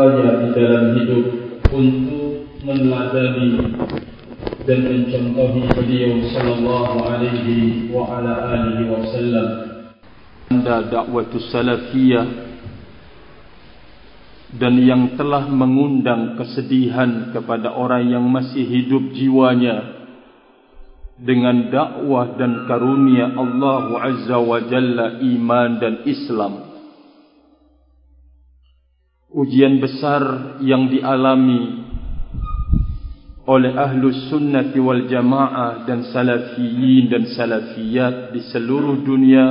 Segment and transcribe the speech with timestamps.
[0.00, 1.24] Saya di dalam hidup
[1.76, 3.68] untuk meneladani
[4.64, 9.48] dan mencontohi beliau sallallahu alaihi wa ala alihi wasallam
[10.48, 12.24] anda dakwah salafiyah
[14.56, 20.00] dan yang telah mengundang kesedihan kepada orang yang masih hidup jiwanya
[21.20, 26.69] dengan dakwah dan karunia Allah Azza wa Jalla iman dan Islam
[29.30, 31.86] ujian besar yang dialami
[33.50, 39.46] oleh ahlus sunnati wal jamaah dan salafiyin dan salafiyat di seluruh dunia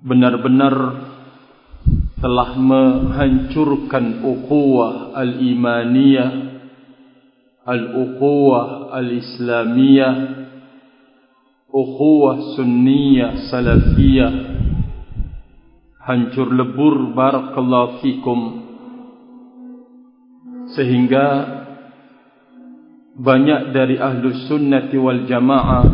[0.00, 0.76] benar-benar
[2.16, 6.30] telah menghancurkan ukhuwah al-imaniyah
[7.66, 10.14] al-ukhuwah al-islamiyah
[11.68, 14.55] ukhuwah sunniyah salafiyah
[16.06, 18.40] hancur lebur barakallahu fikum.
[20.78, 21.26] Sehingga
[23.16, 25.86] banyak dari ahlu sunnati wal jamaah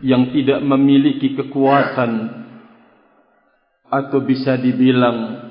[0.00, 2.44] yang tidak memiliki kekuatan
[3.88, 5.50] atau bisa dibilang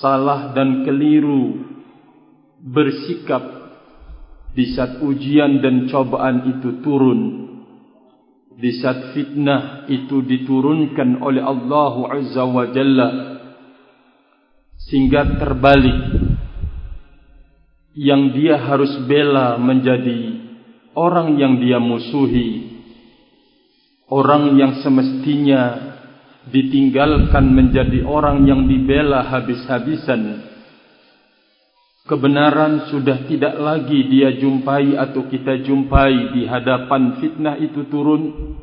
[0.00, 1.60] salah dan keliru
[2.62, 3.42] bersikap
[4.54, 7.49] di saat ujian dan cobaan itu turun
[8.60, 13.08] di saat fitnah itu diturunkan oleh Allah Azza wa Jalla
[14.88, 15.98] sehingga terbalik.
[17.90, 20.46] Yang dia harus bela menjadi
[20.94, 22.70] orang yang dia musuhi
[24.10, 25.94] orang yang semestinya
[26.50, 30.49] ditinggalkan menjadi orang yang dibela habis-habisan
[32.06, 38.56] kebenaran sudah tidak lagi dia jumpai atau kita jumpai di hadapan fitnah itu turun.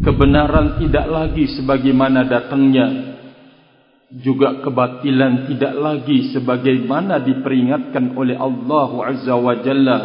[0.00, 2.86] Kebenaran tidak lagi sebagaimana datangnya.
[4.10, 9.98] Juga kebatilan tidak lagi sebagaimana diperingatkan oleh Allah Azza wa Jalla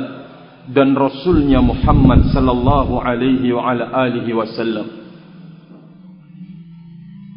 [0.69, 4.88] dan Rasulnya Muhammad sallallahu alaihi wa ala alihi wasallam.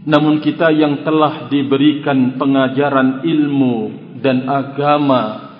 [0.08, 5.54] Namun kita yang telah diberikan pengajaran ilmu dan agama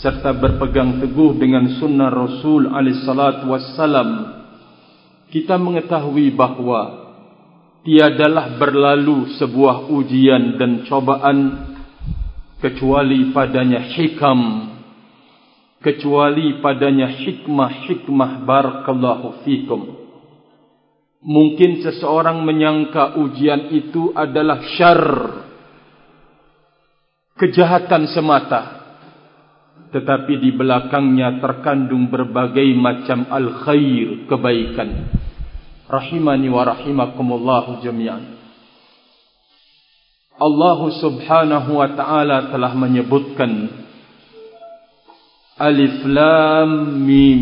[0.00, 4.40] serta berpegang teguh dengan sunnah Rasul alaihi salatu wassalam
[5.32, 7.12] kita mengetahui bahawa
[7.82, 11.38] tiadalah berlalu sebuah ujian dan cobaan
[12.60, 14.72] kecuali padanya hikam
[15.82, 19.98] kecuali padanya hikmah-hikmah barakallahu fikum.
[21.22, 25.02] Mungkin seseorang menyangka ujian itu adalah syar
[27.42, 28.82] kejahatan semata
[29.92, 35.12] tetapi di belakangnya terkandung berbagai macam al-khair kebaikan.
[35.84, 38.40] Rahimani wa rahimakumullah jami'an.
[40.40, 43.68] Allah subhanahu wa ta'ala telah menyebutkan
[45.60, 47.40] Alif Lam Mim.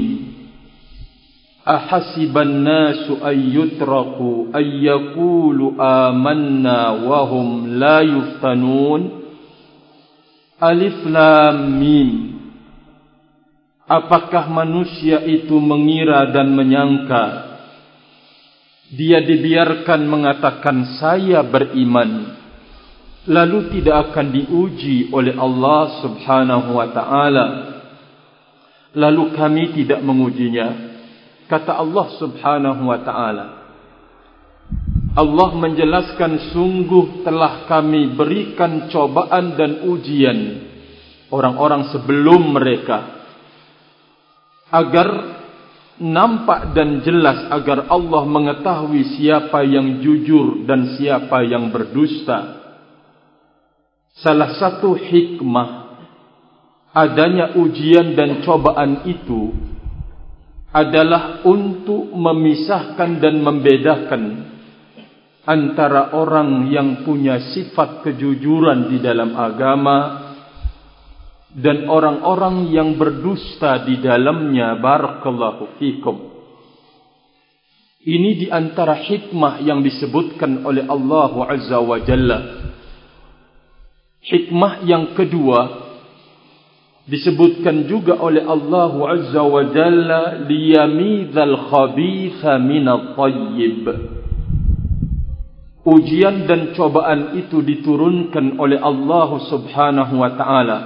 [1.63, 9.20] Ahasiban nasu ayyutraku ayyakulu amanna wahum la yuftanun
[10.61, 12.11] Alif Lam Mim.
[13.89, 17.49] Apakah manusia itu mengira dan menyangka
[18.93, 22.37] dia dibiarkan mengatakan saya beriman
[23.25, 27.47] lalu tidak akan diuji oleh Allah Subhanahu wa taala?
[28.95, 30.69] Lalu kami tidak mengujinya
[31.49, 33.60] kata Allah Subhanahu wa taala
[35.11, 40.71] Allah menjelaskan sungguh telah kami berikan cobaan dan ujian
[41.35, 43.27] orang-orang sebelum mereka
[44.71, 45.09] agar
[45.99, 52.63] nampak dan jelas agar Allah mengetahui siapa yang jujur dan siapa yang berdusta.
[54.15, 55.69] Salah satu hikmah
[56.95, 59.55] adanya ujian dan cobaan itu
[60.71, 64.23] adalah untuk memisahkan dan membedakan
[65.51, 70.31] antara orang yang punya sifat kejujuran di dalam agama
[71.51, 76.31] dan orang-orang yang berdusta di dalamnya barakallahu fikum.
[78.01, 82.39] Ini di antara hikmah yang disebutkan oleh Allah Azza wa Jalla.
[84.23, 85.91] Hikmah yang kedua
[87.11, 93.85] disebutkan juga oleh Allah Azza wa Jalla liyamidhal khabitha minat tayyib
[95.91, 100.79] ujian dan cobaan itu diturunkan oleh Allah Subhanahu wa taala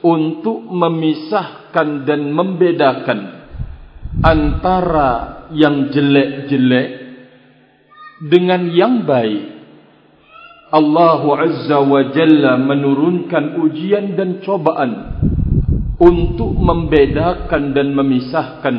[0.00, 3.20] untuk memisahkan dan membedakan
[4.24, 6.88] antara yang jelek-jelek
[8.24, 9.58] dengan yang baik
[10.68, 15.16] Allah Azza wa Jalla menurunkan ujian dan cobaan
[15.96, 18.76] untuk membedakan dan memisahkan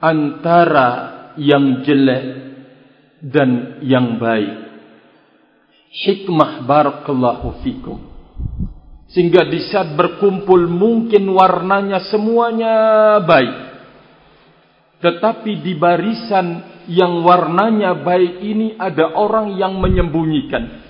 [0.00, 0.88] antara
[1.36, 2.24] yang jelek
[3.20, 4.63] dan yang baik.
[5.94, 8.02] Hikmah barakallahu fikum.
[9.14, 12.74] Sehingga di saat berkumpul mungkin warnanya semuanya
[13.22, 13.54] baik.
[14.98, 16.46] Tetapi di barisan
[16.90, 20.82] yang warnanya baik ini ada orang yang menyembunyikan.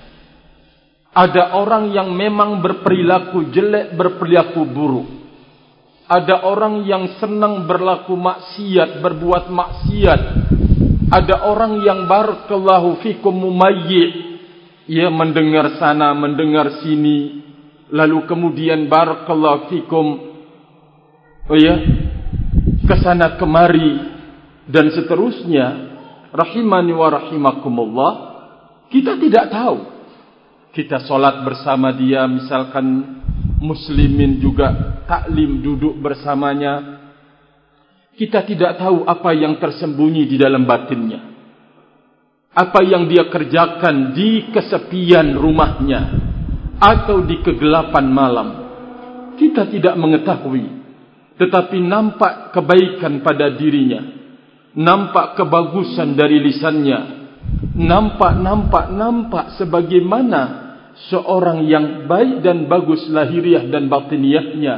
[1.12, 5.08] Ada orang yang memang berperilaku jelek, berperilaku buruk.
[6.08, 10.20] Ada orang yang senang berlaku maksiat, berbuat maksiat.
[11.12, 14.23] Ada orang yang barakallahu fikum mumayyi'
[14.84, 17.40] ia mendengar sana, mendengar sini,
[17.88, 20.06] lalu kemudian barakallahu fikum,
[21.48, 21.76] oh ya,
[22.84, 24.12] kesana kemari.
[24.64, 25.66] Dan seterusnya,
[26.32, 28.12] rahimani wa rahimakumullah,
[28.88, 29.78] kita tidak tahu.
[30.72, 33.20] Kita solat bersama dia, misalkan
[33.60, 37.04] muslimin juga taklim duduk bersamanya,
[38.16, 41.33] kita tidak tahu apa yang tersembunyi di dalam batinnya
[42.54, 46.00] apa yang dia kerjakan di kesepian rumahnya
[46.78, 48.48] atau di kegelapan malam
[49.34, 50.86] kita tidak mengetahui.
[51.34, 54.14] Tetapi nampak kebaikan pada dirinya
[54.74, 57.24] nampak kebagusan dari lisannya
[57.78, 60.42] nampak nampak nampak sebagaimana
[61.10, 64.74] seorang yang baik dan bagus lahiriah dan batiniahnya.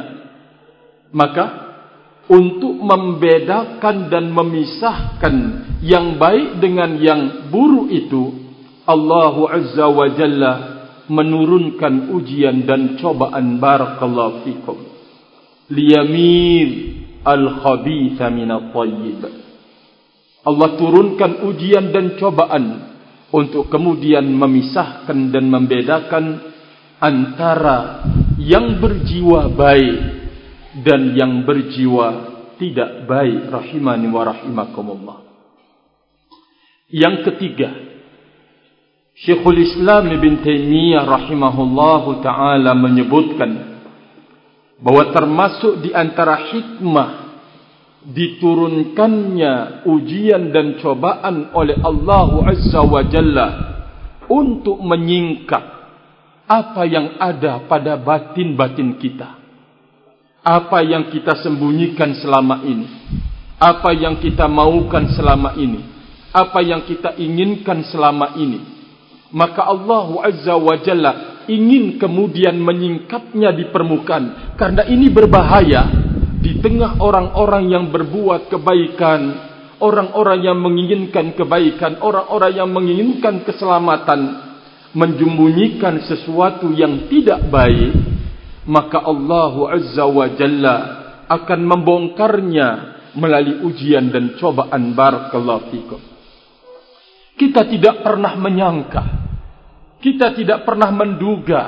[1.13, 1.66] Maka
[2.27, 5.35] untuk membedakan dan memisahkan
[5.83, 8.35] yang baik dengan yang buruk itu
[8.87, 10.55] Allah Azza wa Jalla
[11.07, 14.79] menurunkan ujian dan cobaan barakallahu fikum.
[15.71, 16.71] Liyamir
[17.27, 19.23] al-khabitha min at-tayyib
[20.47, 22.95] Allah turunkan ujian dan cobaan
[23.35, 26.55] untuk kemudian memisahkan dan membedakan
[27.03, 28.07] antara
[28.39, 30.16] yang berjiwa baik
[30.85, 35.19] dan yang berjiwa tidak baik rahimani wa rahimakumullah.
[36.93, 37.71] Yang ketiga,
[39.17, 43.81] Syekhul Islam Ibn Taymiyah rahimahullahu taala menyebutkan
[44.77, 47.09] bahwa termasuk di antara hikmah
[48.07, 53.49] diturunkannya ujian dan cobaan oleh Allah Azza wa Jalla
[54.29, 55.65] untuk menyingkap
[56.47, 59.46] apa yang ada pada batin-batin kita
[60.47, 62.87] apa yang kita sembunyikan selama ini?
[63.59, 65.83] Apa yang kita maukan selama ini?
[66.31, 68.63] Apa yang kita inginkan selama ini?
[69.35, 71.13] Maka Allah Azza wa Jalla
[71.51, 74.55] ingin kemudian menyingkapnya di permukaan.
[74.55, 75.91] Karena ini berbahaya
[76.39, 79.21] di tengah orang-orang yang berbuat kebaikan
[79.83, 84.47] orang-orang yang menginginkan kebaikan orang-orang yang menginginkan keselamatan
[84.97, 88.16] menjembunyikan sesuatu yang tidak baik
[88.67, 90.77] maka Allah Azza wa Jalla
[91.27, 92.69] akan membongkarnya
[93.17, 96.01] melalui ujian dan cobaan barakallahu fikum.
[97.37, 99.03] Kita tidak pernah menyangka,
[100.01, 101.63] kita tidak pernah menduga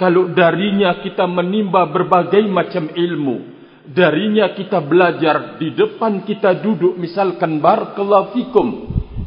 [0.00, 3.60] kalau darinya kita menimba berbagai macam ilmu.
[3.90, 8.68] Darinya kita belajar di depan kita duduk misalkan barakallahu fikum.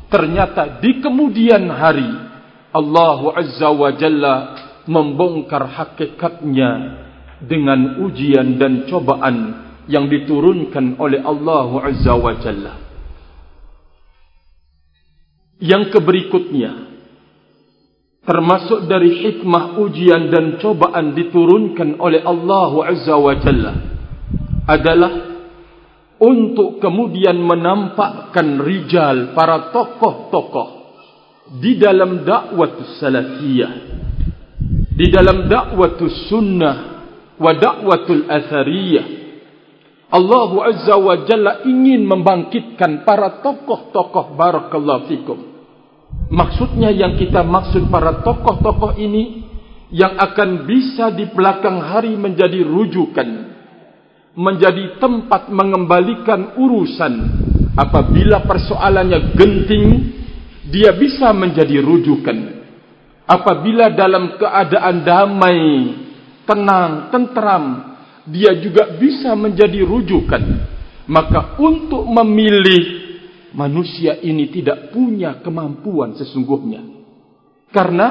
[0.07, 2.07] Ternyata di kemudian hari
[2.73, 4.35] Allah Azza wa Jalla
[4.87, 6.69] membongkar hakikatnya
[7.43, 12.73] dengan ujian dan cobaan yang diturunkan oleh Allah Azza wa Jalla.
[15.59, 16.71] Yang keberikutnya
[18.23, 23.73] termasuk dari hikmah ujian dan cobaan diturunkan oleh Allah Azza wa Jalla
[24.63, 25.13] adalah
[26.23, 30.69] untuk kemudian menampakkan rijal para tokoh-tokoh
[31.59, 34.02] di dalam dakwah salafiyah
[34.93, 35.97] di dalam dakwah
[36.29, 36.75] sunnah
[37.37, 39.05] wa da'watul athariyah
[40.13, 45.39] Allah Azza wa Jalla ingin membangkitkan para tokoh-tokoh barakallahu fikum.
[46.29, 49.41] Maksudnya yang kita maksud para tokoh-tokoh ini
[49.89, 53.53] yang akan bisa di belakang hari menjadi rujukan
[54.33, 57.13] menjadi tempat mengembalikan urusan.
[57.73, 59.85] Apabila persoalannya genting
[60.69, 62.52] dia bisa menjadi rujukan
[63.27, 65.61] apabila dalam keadaan damai
[66.43, 67.65] tenang, tenteram,
[68.27, 70.43] dia juga bisa menjadi rujukan.
[71.03, 73.03] Maka untuk memilih
[73.51, 76.79] manusia ini tidak punya kemampuan sesungguhnya.
[77.73, 78.07] Karena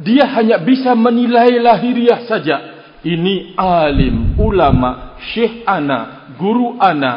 [0.00, 2.56] dia hanya bisa menilai lahiriah saja.
[3.00, 7.12] Ini alim, ulama, syekh ana, guru ana,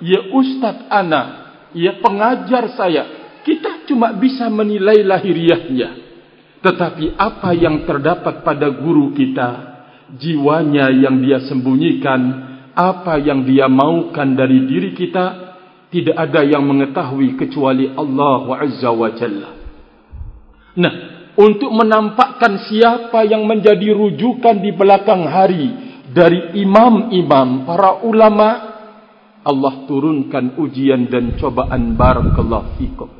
[0.00, 3.04] ya ustaz ana, ya pengajar saya.
[3.44, 6.07] Kita cuma bisa menilai lahiriahnya.
[6.58, 9.50] Tetapi apa yang terdapat pada guru kita,
[10.18, 12.20] jiwanya yang dia sembunyikan,
[12.74, 15.26] apa yang dia maukan dari diri kita,
[15.88, 19.50] tidak ada yang mengetahui kecuali Allah Azza wa Jalla.
[20.78, 20.94] Nah,
[21.38, 25.66] untuk menampakkan siapa yang menjadi rujukan di belakang hari
[26.10, 28.48] dari imam-imam para ulama
[29.46, 33.17] Allah turunkan ujian dan cobaan barakallahu fikum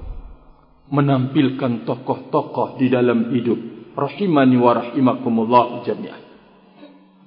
[0.88, 3.92] menampilkan tokoh-tokoh di dalam hidup.
[3.98, 6.28] Rahimani wa rahimakumullah jami'an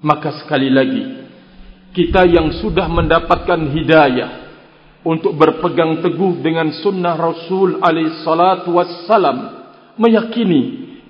[0.01, 1.03] maka sekali lagi
[1.93, 4.31] kita yang sudah mendapatkan hidayah
[5.01, 9.37] untuk berpegang teguh dengan sunnah Rasul alaihi salatu wassalam
[9.97, 10.61] meyakini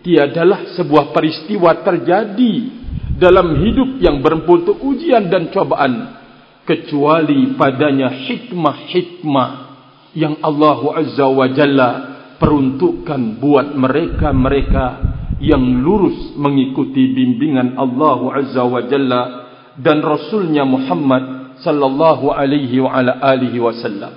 [0.04, 2.56] tiadalah sebuah peristiwa terjadi
[3.16, 6.20] dalam hidup yang berbentuk ujian dan cobaan
[6.68, 9.50] kecuali padanya hikmah-hikmah
[10.18, 11.92] yang Allah Azza wa Jalla
[12.42, 14.86] peruntukkan buat mereka-mereka
[15.38, 19.22] yang lurus mengikuti bimbingan Allah Azza wa Jalla
[19.78, 24.14] dan Rasulnya Muhammad sallallahu alaihi wa ala alihi wasallam.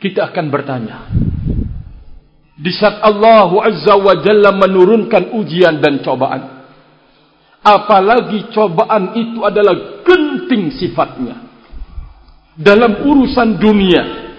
[0.00, 0.98] Kita akan bertanya,
[2.56, 6.64] di saat Allah Azza wa Jalla menurunkan ujian dan cobaan.
[7.62, 11.36] Apalagi cobaan itu adalah genting sifatnya.
[12.58, 14.31] Dalam urusan dunia,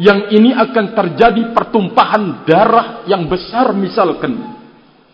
[0.00, 4.56] yang ini akan terjadi pertumpahan darah yang besar misalkan.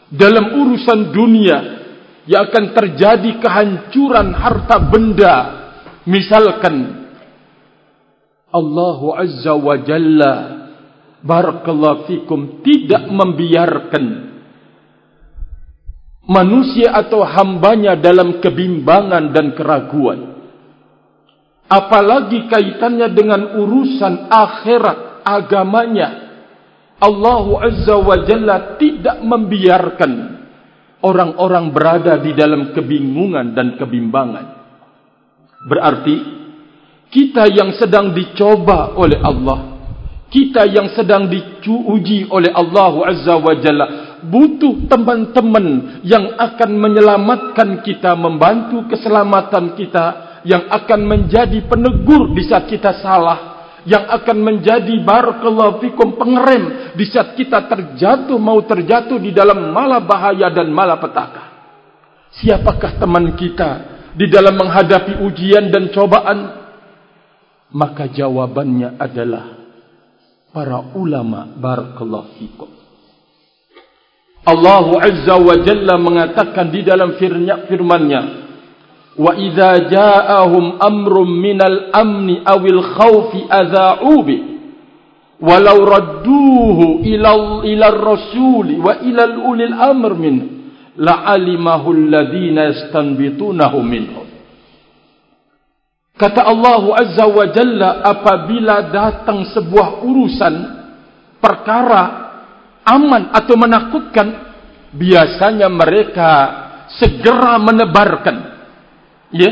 [0.06, 1.58] Dalam urusan dunia,
[2.30, 5.36] yang akan terjadi kehancuran harta benda
[6.06, 7.06] misalkan.
[8.54, 10.34] Allah Azza wa Jalla
[11.18, 14.04] barakallahu fikum tidak membiarkan
[16.30, 20.35] manusia atau hambanya dalam kebimbangan dan keraguan
[21.66, 26.24] apalagi kaitannya dengan urusan akhirat agamanya.
[26.96, 30.12] Allah Azza wa Jalla tidak membiarkan
[31.04, 34.46] orang-orang berada di dalam kebingungan dan kebimbangan.
[35.68, 36.16] Berarti
[37.12, 39.76] kita yang sedang dicoba oleh Allah
[40.26, 43.86] kita yang sedang diuji oleh Allah Azza wa Jalla
[44.26, 52.70] butuh teman-teman yang akan menyelamatkan kita membantu keselamatan kita yang akan menjadi penegur di saat
[52.70, 59.30] kita salah yang akan menjadi barakallahu fikum pengerem di saat kita terjatuh mau terjatuh di
[59.34, 61.44] dalam malah bahaya dan malah petaka.
[62.38, 63.70] Siapakah teman kita
[64.14, 66.38] di dalam menghadapi ujian dan cobaan?
[67.70, 69.44] Maka jawabannya adalah
[70.54, 72.70] para ulama barakallahu fikum.
[74.46, 78.45] Allah Azza wa Jalla mengatakan di dalam firman-Nya
[79.16, 84.36] ja'ahum amrun minal amni awil khawfi adza'u bi.
[85.36, 90.34] Walau radduhu ila ila ar-rasul wa ila ulil amr min
[90.96, 94.24] la'alimahu alladhina yastanbitunahu minhum
[96.16, 100.54] Kata Allah Azza wa Jalla apabila datang sebuah urusan
[101.36, 102.02] perkara
[102.88, 104.28] aman atau menakutkan
[104.96, 106.30] biasanya mereka
[106.96, 108.55] segera menebarkan
[109.34, 109.50] ya.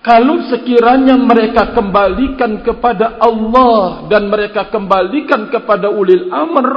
[0.00, 6.68] Kalau sekiranya mereka kembalikan kepada Allah dan mereka kembalikan kepada ulil amr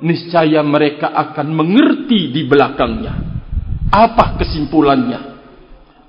[0.00, 3.14] niscaya mereka akan mengerti di belakangnya.
[3.92, 5.20] Apa kesimpulannya?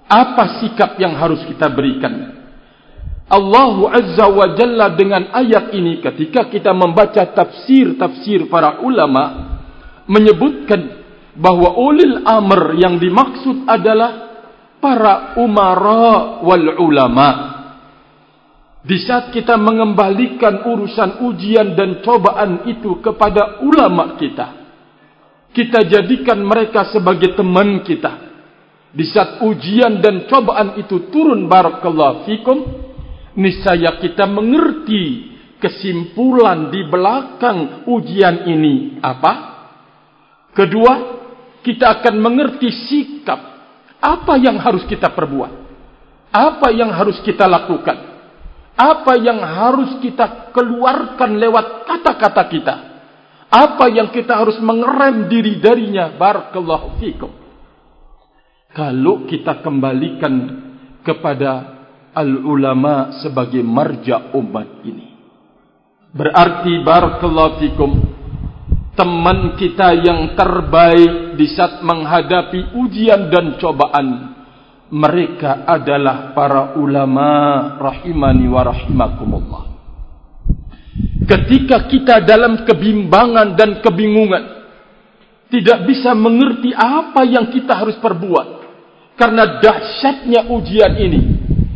[0.07, 2.39] Apa sikap yang harus kita berikan?
[3.27, 9.53] Allah Azza wa Jalla dengan ayat ini ketika kita membaca tafsir-tafsir para ulama
[10.07, 14.32] menyebutkan bahawa ulil amr yang dimaksud adalah
[14.83, 17.29] para umara wal ulama.
[18.83, 24.47] Di saat kita mengembalikan urusan ujian dan cobaan itu kepada ulama kita,
[25.55, 28.35] kita jadikan mereka sebagai teman kita.
[28.91, 32.57] Di saat ujian dan cobaan itu turun barakallahu fikum,
[33.39, 35.31] niscaya kita mengerti
[35.63, 39.33] kesimpulan di belakang ujian ini apa?
[40.51, 40.93] Kedua,
[41.63, 43.52] kita akan mengerti sikap
[44.03, 45.63] apa yang harus kita perbuat.
[46.33, 48.11] Apa yang harus kita lakukan?
[48.75, 52.75] Apa yang harus kita keluarkan lewat kata-kata kita?
[53.47, 56.11] Apa yang kita harus mengerem diri darinya?
[56.17, 57.43] Barakallahu fikum
[58.73, 60.33] kalau kita kembalikan
[61.05, 61.85] kepada
[62.17, 65.13] al-ulama sebagai marja umat ini.
[66.13, 67.91] Berarti barakallahu fikum
[68.93, 74.07] teman kita yang terbaik di saat menghadapi ujian dan cobaan.
[74.93, 77.29] Mereka adalah para ulama
[77.81, 79.63] rahimani wa rahimakumullah.
[81.25, 84.43] Ketika kita dalam kebimbangan dan kebingungan
[85.49, 88.61] tidak bisa mengerti apa yang kita harus perbuat.
[89.13, 91.21] Karena dahsyatnya ujian ini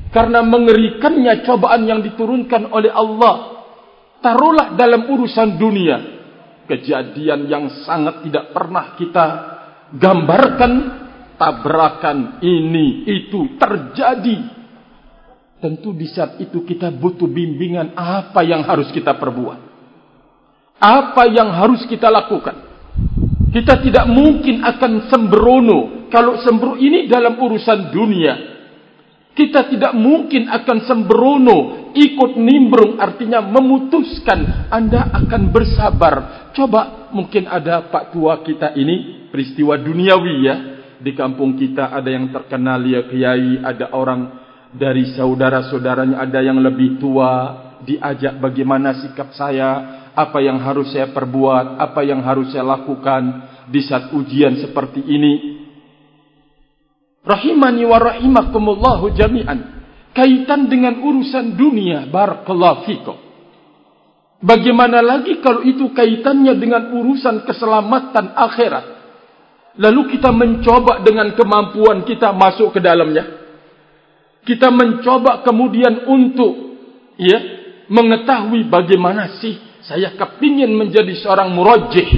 [0.09, 3.61] karena mengerikannya cobaan yang diturunkan oleh Allah
[4.17, 6.16] taruhlah dalam urusan dunia
[6.67, 9.25] kejadian yang sangat tidak pernah kita
[9.95, 10.73] gambarkan
[11.39, 14.59] tabrakan ini itu terjadi.
[15.57, 19.59] Tentu di saat itu kita butuh bimbingan apa yang harus kita perbuat?
[20.77, 22.67] Apa yang harus kita lakukan?
[23.49, 26.05] Kita tidak mungkin akan sembrono.
[26.13, 28.35] Kalau sembrono ini dalam urusan dunia.
[29.33, 36.13] Kita tidak mungkin akan sembrono ikut nimbrung artinya memutuskan Anda akan bersabar.
[36.53, 40.55] Coba mungkin ada Pak tua kita ini peristiwa duniawi ya.
[40.97, 46.97] Di kampung kita ada yang terkenal ya kiai, ada orang dari saudara-saudaranya ada yang lebih
[46.97, 49.69] tua diajak bagaimana sikap saya
[50.17, 55.33] apa yang harus saya perbuat, apa yang harus saya lakukan di saat ujian seperti ini.
[57.21, 59.76] Rahimani wa rahimakumullahu jami'an.
[60.17, 63.17] Kaitan dengan urusan dunia, barakallahu fikum.
[64.41, 68.85] Bagaimana lagi kalau itu kaitannya dengan urusan keselamatan akhirat?
[69.77, 73.45] Lalu kita mencoba dengan kemampuan kita masuk ke dalamnya.
[74.41, 76.53] Kita mencoba kemudian untuk
[77.21, 77.37] ya,
[77.85, 79.53] mengetahui bagaimana sih
[79.85, 82.09] saya kepingin menjadi seorang murajih.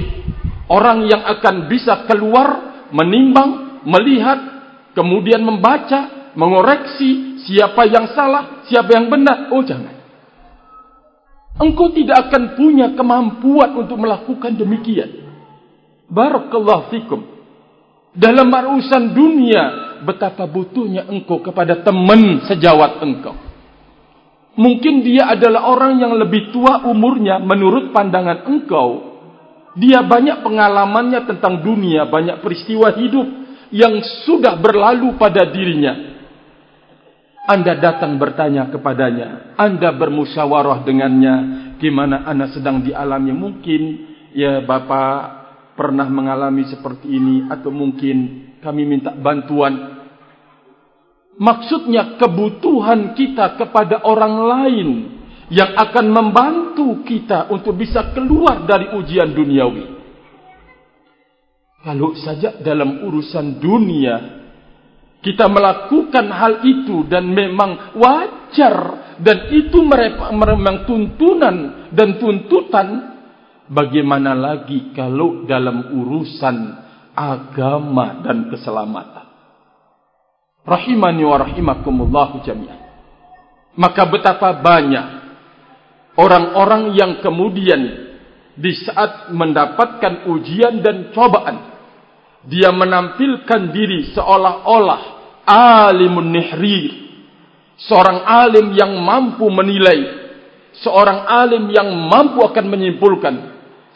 [0.71, 4.39] Orang yang akan bisa keluar, menimbang, melihat,
[4.95, 9.49] kemudian membaca, mengoreksi siapa yang salah, siapa yang benar.
[9.49, 9.97] Oh jangan.
[11.59, 15.27] Engkau tidak akan punya kemampuan untuk melakukan demikian.
[16.07, 17.19] Barakallahu fikum.
[18.15, 19.63] Dalam urusan dunia,
[20.05, 23.35] betapa butuhnya engkau kepada teman sejawat engkau.
[24.59, 29.07] Mungkin dia adalah orang yang lebih tua umurnya menurut pandangan engkau.
[29.77, 33.27] Dia banyak pengalamannya tentang dunia, banyak peristiwa hidup
[33.69, 36.18] yang sudah berlalu pada dirinya.
[37.47, 41.35] Anda datang bertanya kepadanya, Anda bermusyawarah dengannya,
[41.79, 43.81] gimana Anda sedang dialami mungkin
[44.35, 45.39] ya Bapak
[45.79, 48.17] pernah mengalami seperti ini atau mungkin
[48.59, 49.99] kami minta bantuan
[51.39, 54.89] Maksudnya kebutuhan kita kepada orang lain
[55.47, 59.85] yang akan membantu kita untuk bisa keluar dari ujian duniawi.
[61.79, 64.15] Kalau saja dalam urusan dunia
[65.19, 69.07] kita melakukan hal itu dan memang wajar.
[69.19, 72.87] Dan itu memang tuntunan dan tuntutan.
[73.69, 76.57] Bagaimana lagi kalau dalam urusan
[77.13, 79.27] agama dan keselamatan?
[80.65, 82.79] Rahimani wa rahimakumullahu jami'an.
[83.75, 85.07] Maka betapa banyak
[86.17, 88.09] orang-orang yang kemudian
[88.57, 91.68] di saat mendapatkan ujian dan cobaan
[92.47, 95.01] dia menampilkan diri seolah-olah
[95.49, 97.09] alimun nihrir.
[97.79, 100.19] Seorang alim yang mampu menilai.
[100.79, 103.35] Seorang alim yang mampu akan menyimpulkan.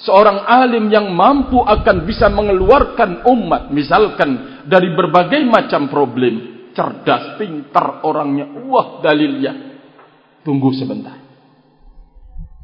[0.04, 3.72] Seorang alim yang mampu akan bisa mengeluarkan umat.
[3.72, 6.52] Misalkan dari berbagai macam problem.
[6.74, 9.78] Cerdas, pintar orangnya, wah dalilnya.
[10.42, 11.22] Tunggu sebentar.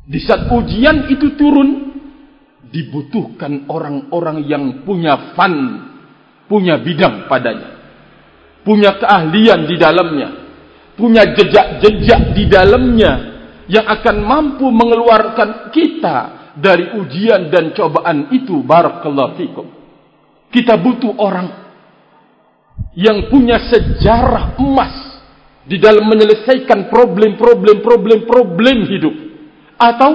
[0.10, 1.89] Di saat ujian itu turun,
[2.70, 5.54] dibutuhkan orang-orang yang punya fan,
[6.46, 7.78] punya bidang padanya.
[8.62, 10.30] Punya keahlian di dalamnya.
[10.94, 13.14] Punya jejak-jejak di dalamnya.
[13.70, 16.18] Yang akan mampu mengeluarkan kita
[16.58, 18.62] dari ujian dan cobaan itu.
[18.62, 19.68] Barakallahu fikum.
[20.50, 21.48] Kita butuh orang
[22.98, 24.94] yang punya sejarah emas
[25.70, 29.16] di dalam menyelesaikan problem-problem problem-problem hidup
[29.78, 30.12] atau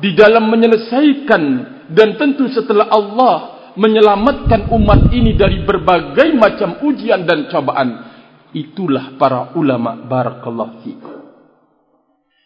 [0.00, 3.34] di dalam menyelesaikan dan tentu setelah Allah
[3.74, 7.88] menyelamatkan umat ini dari berbagai macam ujian dan cobaan
[8.54, 10.92] itulah para ulama barakallahu fi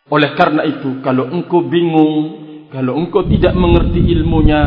[0.08, 4.60] oleh karena itu kalau engkau bingung kalau engkau tidak mengerti ilmunya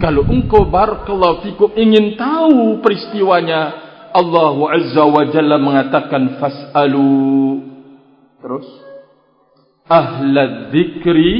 [0.00, 7.60] kalau engkau barakallahu fikum ingin tahu peristiwanya Allah Azza wa Jalla mengatakan fas'alu.
[8.40, 8.68] Terus?
[9.88, 11.32] Ahla dzikri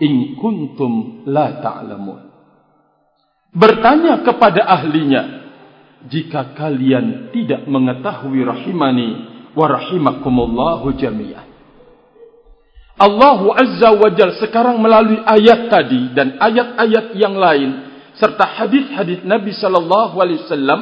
[0.00, 2.22] in kuntum la ta'lamun.
[3.54, 5.22] Bertanya kepada ahlinya
[6.10, 9.08] jika kalian tidak mengetahui rahimani
[9.54, 11.54] wa rahimakumullahu jami'an.
[12.94, 17.70] Allah Azza wa Jalla sekarang melalui ayat tadi dan ayat-ayat yang lain
[18.14, 20.80] serta hadis-hadis Nabi sallallahu alaihi wasallam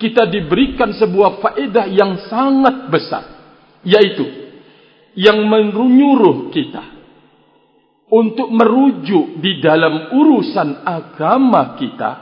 [0.00, 3.24] kita diberikan sebuah faedah yang sangat besar
[3.84, 4.24] yaitu
[5.12, 6.99] yang menyuruh kita
[8.10, 12.12] untuk merujuk di dalam urusan agama kita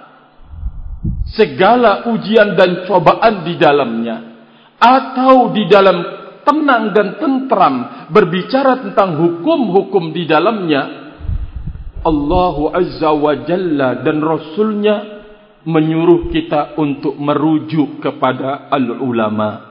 [1.32, 4.16] segala ujian dan cobaan di dalamnya
[4.76, 5.98] atau di dalam
[6.44, 7.74] tenang dan tentram
[8.12, 11.08] berbicara tentang hukum-hukum di dalamnya
[12.04, 14.96] Allah Azza wa Jalla dan Rasulnya
[15.68, 19.66] menyuruh kita untuk merujuk kepada al-ulama.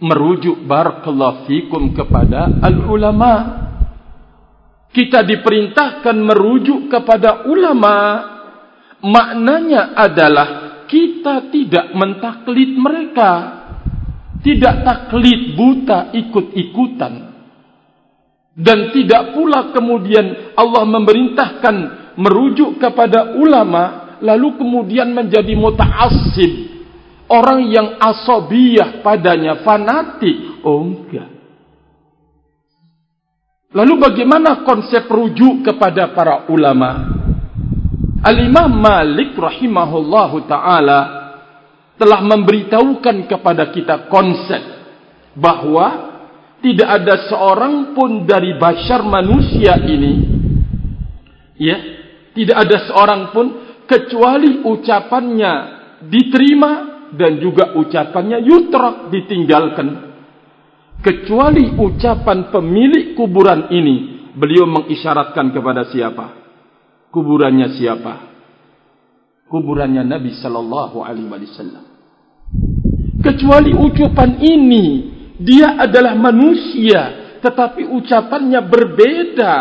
[0.00, 3.59] Merujuk barakallahu fikum kepada al-ulama
[4.90, 7.96] kita diperintahkan merujuk kepada ulama.
[9.00, 10.48] Maknanya adalah
[10.90, 13.32] kita tidak mentaklid mereka.
[14.40, 17.14] Tidak taklid buta ikut-ikutan.
[18.50, 21.76] Dan tidak pula kemudian Allah memerintahkan
[22.18, 26.52] merujuk kepada ulama lalu kemudian menjadi muta'assib.
[27.30, 30.66] Orang yang asabiyah padanya fanatik.
[30.66, 31.39] Oh enggak
[33.70, 37.20] lalu bagaimana konsep rujuk kepada para ulama?
[38.20, 41.00] Al-Imam Malik rahimahullahu taala
[41.96, 44.60] telah memberitahukan kepada kita konsep
[45.36, 46.10] bahawa
[46.60, 50.12] tidak ada seorang pun dari bashar manusia ini
[51.56, 51.76] ya
[52.36, 53.46] tidak ada seorang pun
[53.88, 55.52] kecuali ucapannya
[56.08, 56.72] diterima
[57.16, 60.09] dan juga ucapannya yutrak ditinggalkan
[61.00, 66.40] kecuali ucapan pemilik kuburan ini beliau mengisyaratkan kepada siapa
[67.10, 68.14] kuburannya siapa?
[69.50, 71.84] Kuburannya Nabi sallallahu alaihi wasallam.
[73.20, 74.84] Kecuali ucapan ini,
[75.42, 79.54] dia adalah manusia, tetapi ucapannya berbeda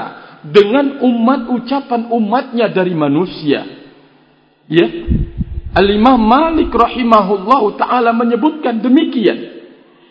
[0.45, 3.65] dengan umat ucapan umatnya dari manusia.
[4.69, 4.87] Ya.
[5.69, 9.48] Al-Imam Malik rahimahullahu taala menyebutkan demikian.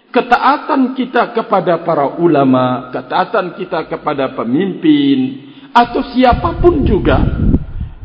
[0.09, 7.21] Ketaatan kita kepada para ulama, ketaatan kita kepada pemimpin, atau siapapun juga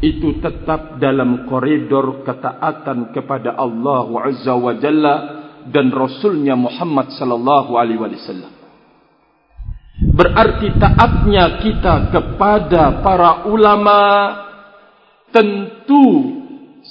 [0.04, 5.16] itu tetap dalam koridor ketaatan kepada Allah Azza wa Jalla
[5.72, 8.52] dan Rasulnya Muhammad sallallahu alaihi wasallam.
[10.14, 14.02] Berarti taatnya kita kepada para ulama
[15.32, 16.36] tentu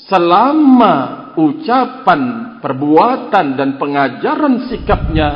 [0.08, 2.20] selama ucapan,
[2.60, 5.28] perbuatan dan pengajaran sikapnya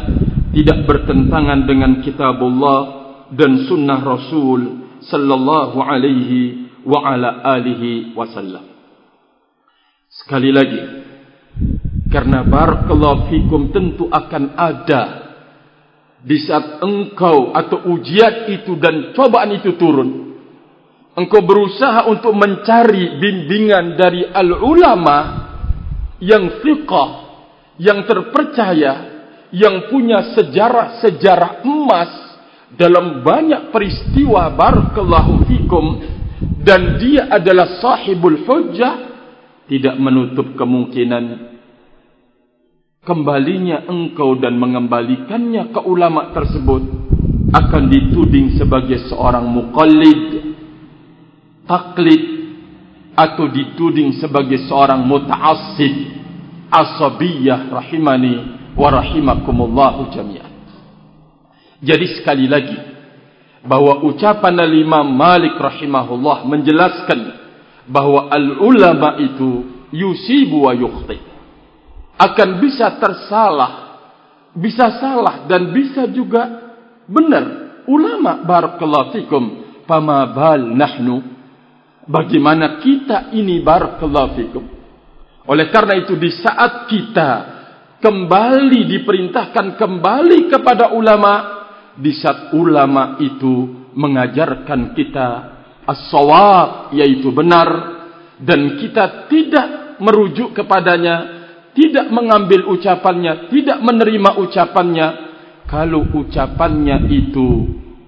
[0.57, 2.81] tidak bertentangan dengan kitabullah
[3.35, 4.61] dan sunnah Rasul
[5.05, 8.65] sallallahu alaihi wa ala alihi wasallam.
[10.09, 10.81] Sekali lagi,
[12.09, 15.03] karena barakallahu fikum tentu akan ada
[16.25, 20.25] di saat engkau atau ujian itu dan cobaan itu turun.
[21.17, 25.17] Engkau berusaha untuk mencari bimbingan dari al-ulama
[26.23, 27.11] yang fiqah,
[27.77, 28.95] yang terpercaya,
[29.53, 32.11] yang punya sejarah-sejarah emas
[32.75, 35.85] dalam banyak peristiwa barakallahu fikum
[36.67, 39.17] dan dia adalah sahibul hujjah
[39.71, 41.55] tidak menutup kemungkinan
[43.07, 46.83] kembalinya engkau dan mengembalikannya ke ulama tersebut
[47.55, 50.59] akan dituding sebagai seorang muqallid
[51.71, 52.36] taklid
[53.17, 55.95] atau dituding sebagai seorang muta'assib
[56.69, 58.35] asabiyah rahimani
[58.77, 60.53] wa rahimakumullahu jami'an
[61.81, 62.77] jadi sekali lagi
[63.67, 67.21] bahwa ucapan al-Imam Malik rahimahullah menjelaskan
[67.89, 71.19] bahwa al-ulama itu yusibu wa yukhti
[72.17, 73.87] akan bisa tersalah
[74.57, 76.73] bisa salah dan bisa juga
[77.05, 77.69] benar.
[77.87, 79.45] Ulama barakallahu fikum
[79.87, 81.36] fama bal nahnu
[82.07, 84.65] bagaimana kita ini barakallahu fikum.
[85.47, 87.31] Oleh karena itu di saat kita
[88.03, 91.35] kembali diperintahkan kembali kepada ulama
[91.97, 95.29] di saat ulama itu mengajarkan kita
[95.87, 97.69] as-sawab yaitu benar
[98.43, 101.35] dan kita tidak merujuk kepadanya
[101.73, 105.09] tidak mengambil ucapannya tidak menerima ucapannya
[105.65, 107.49] kalau ucapannya itu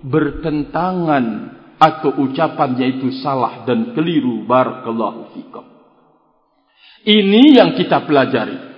[0.04, 5.64] bertentangan atau ucapannya itu salah dan keliru barakallahu fikum
[7.06, 8.68] ini yang kita pelajari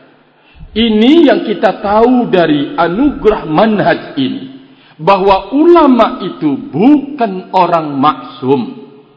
[0.70, 4.60] ini yang kita tahu dari anugerah manhaj ini
[5.00, 8.60] bahwa ulama itu bukan orang maksum.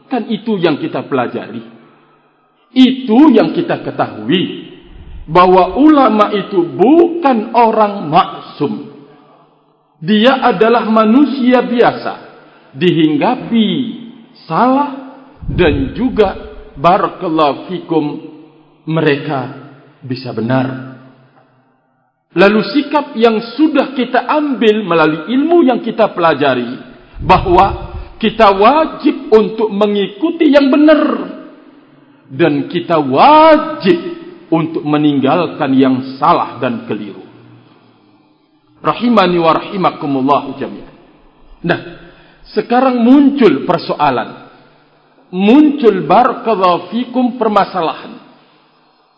[0.08, 1.60] Kan itu yang kita pelajari.
[2.72, 4.72] Itu yang kita ketahui.
[5.28, 8.72] Bahwa ulama itu bukan orang maksum.
[10.00, 12.33] Dia adalah manusia biasa.
[12.74, 13.68] Dihinggapi
[14.46, 14.90] salah
[15.46, 18.04] dan juga barakallahu fikum
[18.90, 19.40] mereka
[20.02, 20.96] bisa benar.
[22.34, 26.66] Lalu sikap yang sudah kita ambil melalui ilmu yang kita pelajari
[27.22, 31.02] bahwa kita wajib untuk mengikuti yang benar
[32.26, 33.98] dan kita wajib
[34.50, 37.22] untuk meninggalkan yang salah dan keliru.
[38.82, 40.94] Rahimani wa rahimakumullah jami'an.
[41.64, 41.80] Nah,
[42.52, 44.44] sekarang muncul persoalan.
[45.32, 48.20] Muncul barakallahu fikum permasalahan.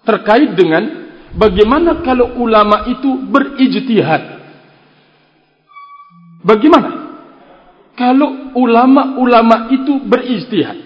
[0.07, 4.23] Terkait dengan bagaimana kalau ulama itu berijtihad.
[6.47, 6.91] Bagaimana?
[7.99, 10.79] Kalau ulama-ulama itu berijtihad.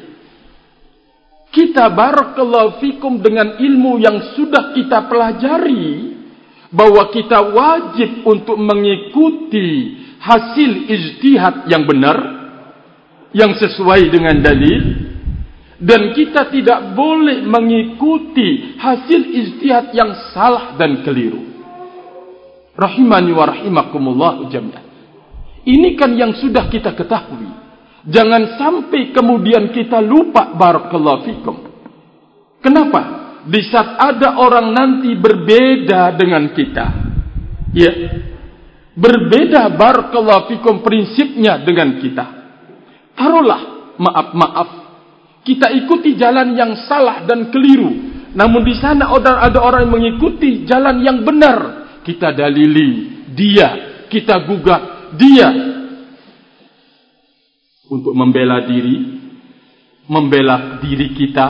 [1.51, 6.17] Kita barakallahu fikum dengan ilmu yang sudah kita pelajari
[6.71, 12.19] bahwa kita wajib untuk mengikuti hasil ijtihad yang benar
[13.33, 14.83] yang sesuai dengan dalil
[15.81, 21.41] dan kita tidak boleh mengikuti hasil ijtihad yang salah dan keliru
[22.77, 24.85] rahimani wa rahimakumullah jami'an
[25.65, 27.49] ini kan yang sudah kita ketahui
[28.05, 31.57] jangan sampai kemudian kita lupa barakallahu fikum
[32.61, 36.87] kenapa di saat ada orang nanti berbeda dengan kita.
[37.73, 37.93] Ya.
[38.95, 42.27] Berbeda barakallahu fikum prinsipnya dengan kita.
[43.15, 44.81] Taruhlah maaf-maaf
[45.41, 47.91] kita ikuti jalan yang salah dan keliru.
[48.37, 51.59] Namun di sana ada orang yang mengikuti jalan yang benar.
[52.05, 55.49] Kita dalili dia, kita gugat dia
[57.91, 58.97] untuk membela diri,
[60.07, 61.49] membela diri kita,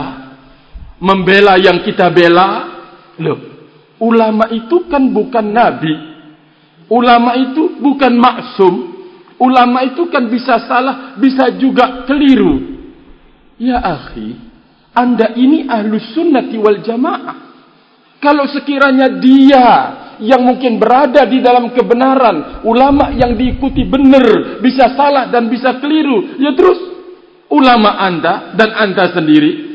[0.97, 2.49] membela yang kita bela.
[3.21, 3.39] Loh,
[4.01, 5.93] ulama itu kan bukan nabi.
[6.91, 8.73] Ulama itu bukan maksum.
[9.39, 12.77] Ulama itu kan bisa salah, bisa juga keliru.
[13.57, 14.35] Ya akhi,
[14.91, 17.37] anda ini ahlus sunnati wal jamaah.
[18.21, 19.67] Kalau sekiranya dia
[20.21, 26.37] yang mungkin berada di dalam kebenaran, ulama yang diikuti benar, bisa salah dan bisa keliru,
[26.37, 26.77] ya terus
[27.49, 29.71] ulama anda dan anda sendiri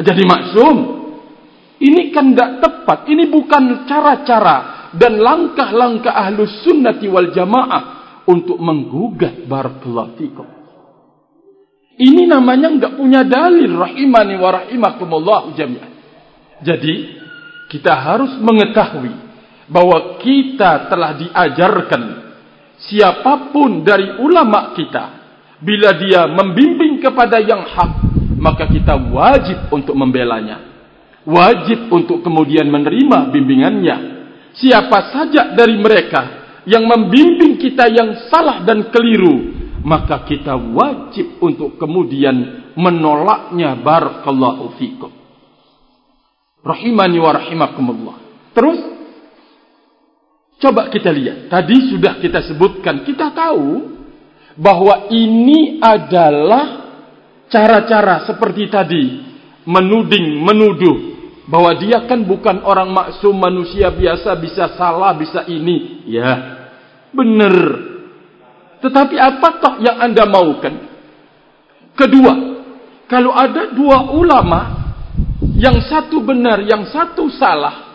[0.00, 0.76] jadi maksum.
[1.82, 2.98] Ini kan tidak tepat.
[3.10, 7.82] Ini bukan cara-cara dan langkah-langkah ahlus sunnati wal jamaah
[8.28, 10.62] untuk menggugat barakallahu.
[11.92, 15.90] Ini namanya tidak punya dalil rahimani wa rahimakumullah jami'ah.
[16.62, 16.94] Jadi
[17.68, 19.12] kita harus mengetahui
[19.68, 22.02] bahwa kita telah diajarkan
[22.88, 25.04] siapapun dari ulama kita
[25.62, 27.92] bila dia membimbing kepada yang hak
[28.42, 30.74] maka kita wajib untuk membelanya.
[31.22, 34.21] Wajib untuk kemudian menerima bimbingannya.
[34.52, 41.80] Siapa saja dari mereka yang membimbing kita yang salah dan keliru, maka kita wajib untuk
[41.80, 45.10] kemudian menolaknya barakallahu fikum.
[46.62, 48.16] Rahimani wa rahimakumullah.
[48.54, 48.78] Terus
[50.62, 51.50] coba kita lihat.
[51.50, 53.98] Tadi sudah kita sebutkan, kita tahu
[54.54, 56.94] bahwa ini adalah
[57.50, 59.04] cara-cara seperti tadi
[59.66, 61.11] menuding, menuduh
[61.46, 66.06] bahwa dia kan bukan orang maksum manusia biasa bisa salah, bisa ini.
[66.06, 66.30] Ya,
[67.10, 67.54] benar.
[68.82, 70.74] Tetapi apa toh yang anda maukan?
[71.94, 72.32] Kedua,
[73.06, 74.60] kalau ada dua ulama
[75.58, 77.91] yang satu benar, yang satu salah,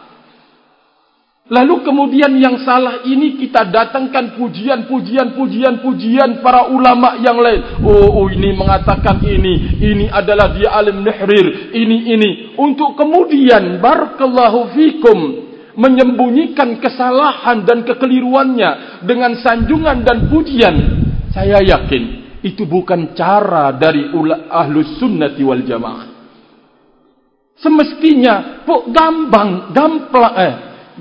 [1.48, 7.80] Lalu kemudian yang salah ini kita datangkan pujian, pujian, pujian, pujian para ulama yang lain.
[7.88, 12.30] Oh, oh ini mengatakan ini, ini adalah dia alim nihrir, ini, ini.
[12.60, 15.18] Untuk kemudian, barakallahu fikum,
[15.80, 20.76] menyembunyikan kesalahan dan kekeliruannya dengan sanjungan dan pujian.
[21.32, 24.12] Saya yakin, itu bukan cara dari
[24.52, 26.12] ahlus sunnati wal jamaah.
[27.56, 30.54] Semestinya, pok gampang, gampang, eh,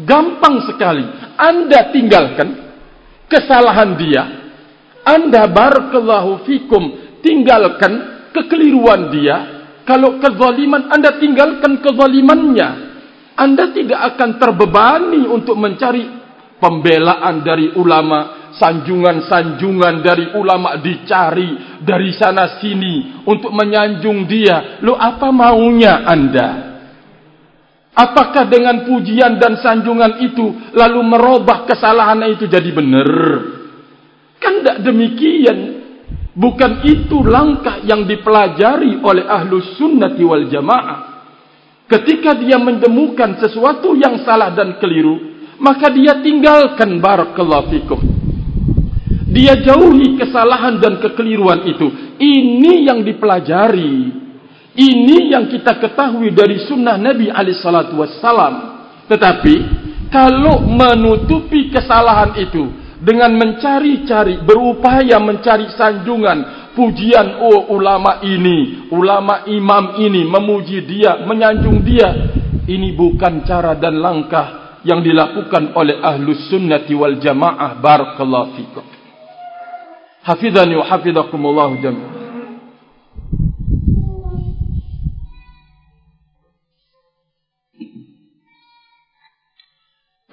[0.04, 1.04] gampang sekali.
[1.40, 2.48] Anda tinggalkan
[3.30, 4.24] kesalahan dia.
[5.06, 6.82] Anda barakallahu fikum
[7.22, 9.37] tinggalkan kekeliruan dia.
[9.87, 12.68] Kalau kezaliman anda tinggalkan kezalimannya.
[13.37, 16.09] Anda tidak akan terbebani untuk mencari
[16.56, 24.80] pembelaan dari ulama sanjungan-sanjungan dari ulama dicari dari sana sini untuk menyanjung dia.
[24.80, 26.75] Lo apa maunya anda
[27.96, 33.09] Apakah dengan pujian dan sanjungan itu lalu merubah kesalahan itu jadi benar?
[34.37, 35.59] Kan tidak demikian.
[36.37, 41.24] Bukan itu langkah yang dipelajari oleh ahlu sunnati wal jamaah.
[41.88, 45.16] Ketika dia menemukan sesuatu yang salah dan keliru,
[45.56, 48.00] maka dia tinggalkan barakallahu fikum.
[49.32, 51.88] Dia jauhi kesalahan dan kekeliruan itu.
[52.20, 54.25] Ini yang dipelajari.
[54.76, 58.54] Ini yang kita ketahui dari sunnah Nabi alaihissalatu wassalam.
[59.08, 59.54] Tetapi
[60.12, 62.68] kalau menutupi kesalahan itu
[63.00, 71.80] dengan mencari-cari, berupaya mencari sanjungan, pujian oh ulama ini, ulama imam ini memuji dia, menyanjung
[71.80, 72.12] dia.
[72.66, 78.84] Ini bukan cara dan langkah yang dilakukan oleh ahlus sunnati wal jamaah barakallahu fikum.
[80.26, 82.15] Hafizani wa hafizakumullah jami'an.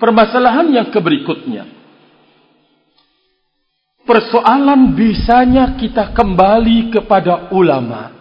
[0.03, 1.63] Permasalahan yang keberikutnya.
[4.03, 8.11] Persoalan bisanya kita kembali kepada ulama.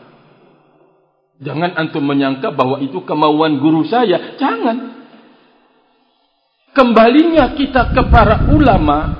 [1.43, 4.39] Jangan antum menyangka bahwa itu kemauan guru saya.
[4.39, 4.95] Jangan.
[6.71, 9.19] Kembalinya kita kepada ulama.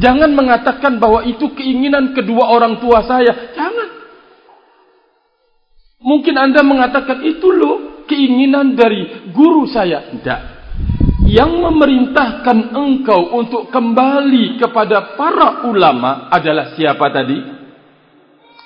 [0.00, 3.52] Jangan mengatakan bahwa itu keinginan kedua orang tua saya.
[3.52, 3.88] Jangan.
[6.00, 10.08] Mungkin anda mengatakan itu loh keinginan dari guru saya.
[10.08, 10.57] Tidak
[11.38, 17.38] yang memerintahkan engkau untuk kembali kepada para ulama adalah siapa tadi?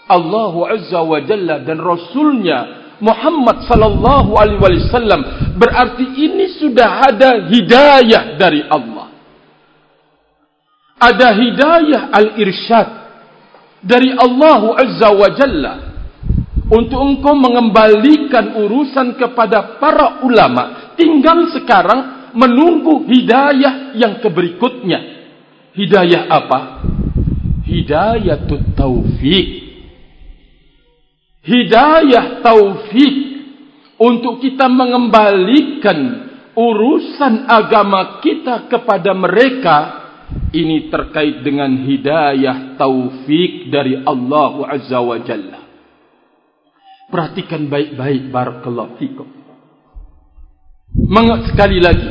[0.08, 2.58] Allah Azza wa Jalla dan Rasulnya
[2.96, 5.20] Muhammad sallallahu alaihi wasallam
[5.60, 9.12] berarti ini sudah ada hidayah dari Allah.
[10.96, 12.88] Ada hidayah al-irsyad
[13.84, 15.74] dari Allah Azza wa Jalla
[16.72, 20.94] untuk engkau mengembalikan urusan kepada para ulama.
[20.96, 25.00] Tinggal sekarang menunggu hidayah yang keberikutnya.
[25.72, 26.60] Hidayah apa?
[27.64, 28.38] Hidayah
[28.76, 29.48] taufik.
[31.42, 33.14] Hidayah taufik
[33.98, 39.76] untuk kita mengembalikan urusan agama kita kepada mereka
[40.52, 45.60] ini terkait dengan hidayah taufik dari Allah Azza wa Jalla.
[47.08, 49.41] Perhatikan baik-baik barakallahu fikum
[51.52, 52.10] sekali lagi.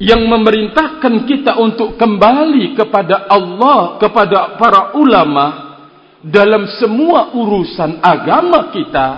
[0.00, 5.76] Yang memerintahkan kita untuk kembali kepada Allah kepada para ulama
[6.24, 9.08] dalam semua urusan agama kita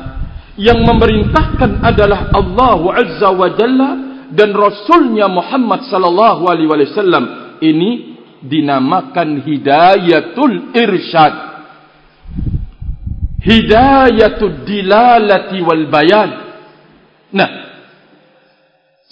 [0.59, 3.91] yang memerintahkan adalah Allah Azza wa Jalla
[4.35, 7.25] dan Rasulnya Muhammad sallallahu alaihi wasallam.
[7.63, 7.91] Ini
[8.43, 11.35] dinamakan hidayatul irsyad.
[13.39, 16.31] Hidayatul dilalati wal bayan.
[17.39, 17.62] Nah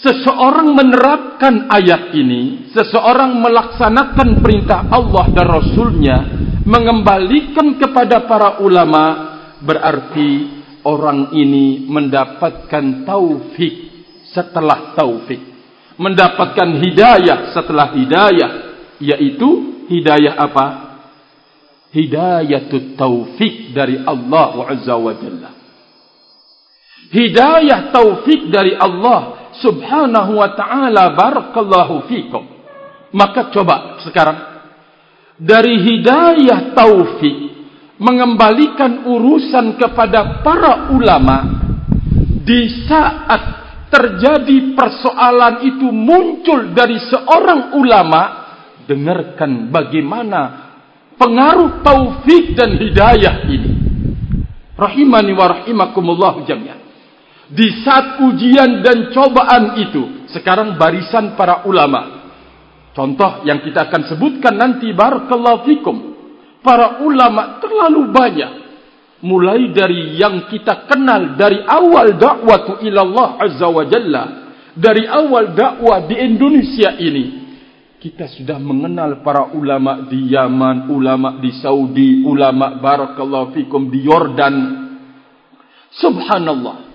[0.01, 6.19] Seseorang menerapkan ayat ini, seseorang melaksanakan perintah Allah dan Rasulnya,
[6.65, 13.75] mengembalikan kepada para ulama, berarti orang ini mendapatkan taufik
[14.33, 15.41] setelah taufik.
[16.01, 18.51] Mendapatkan hidayah setelah hidayah,
[19.05, 20.67] yaitu hidayah apa?
[21.93, 25.51] Hidayah taufik dari Allah Azza wa Jalla.
[27.13, 32.43] Hidayah taufik dari Allah subhanahu wa ta'ala barakallahu fikum.
[33.13, 34.39] Maka coba sekarang.
[35.41, 37.53] Dari hidayah taufik.
[38.01, 41.61] Mengembalikan urusan kepada para ulama.
[42.41, 43.43] Di saat
[43.93, 48.23] terjadi persoalan itu muncul dari seorang ulama.
[48.89, 50.73] Dengarkan bagaimana
[51.21, 53.73] pengaruh taufik dan hidayah ini.
[54.81, 56.80] Rahimani wa rahimakumullah jami'an
[57.51, 62.23] di saat ujian dan cobaan itu sekarang barisan para ulama.
[62.95, 65.97] Contoh yang kita akan sebutkan nanti barakallahu fikum.
[66.63, 68.53] Para ulama terlalu banyak.
[69.21, 74.23] Mulai dari yang kita kenal dari awal dakwah ila Allah azza wa jalla
[74.73, 77.25] dari awal dakwah di Indonesia ini
[78.01, 84.57] kita sudah mengenal para ulama di Yaman, ulama di Saudi, ulama barakallahu fikum di Yordan.
[86.01, 86.90] Subhanallah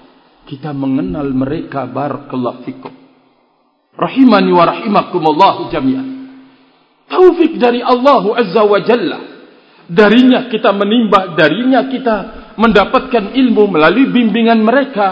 [0.45, 2.93] kita mengenal mereka barakallahu fikum.
[3.95, 6.07] Rahimani wa rahimakumullah jami'an.
[7.09, 9.19] Taufik dari Allah azza wa jalla.
[9.85, 12.15] Darinya kita menimba darinya kita
[12.57, 15.07] mendapatkan ilmu melalui bimbingan mereka.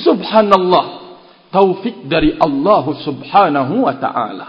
[0.00, 0.86] Subhanallah.
[1.48, 4.48] Taufik dari Allah subhanahu wa ta'ala.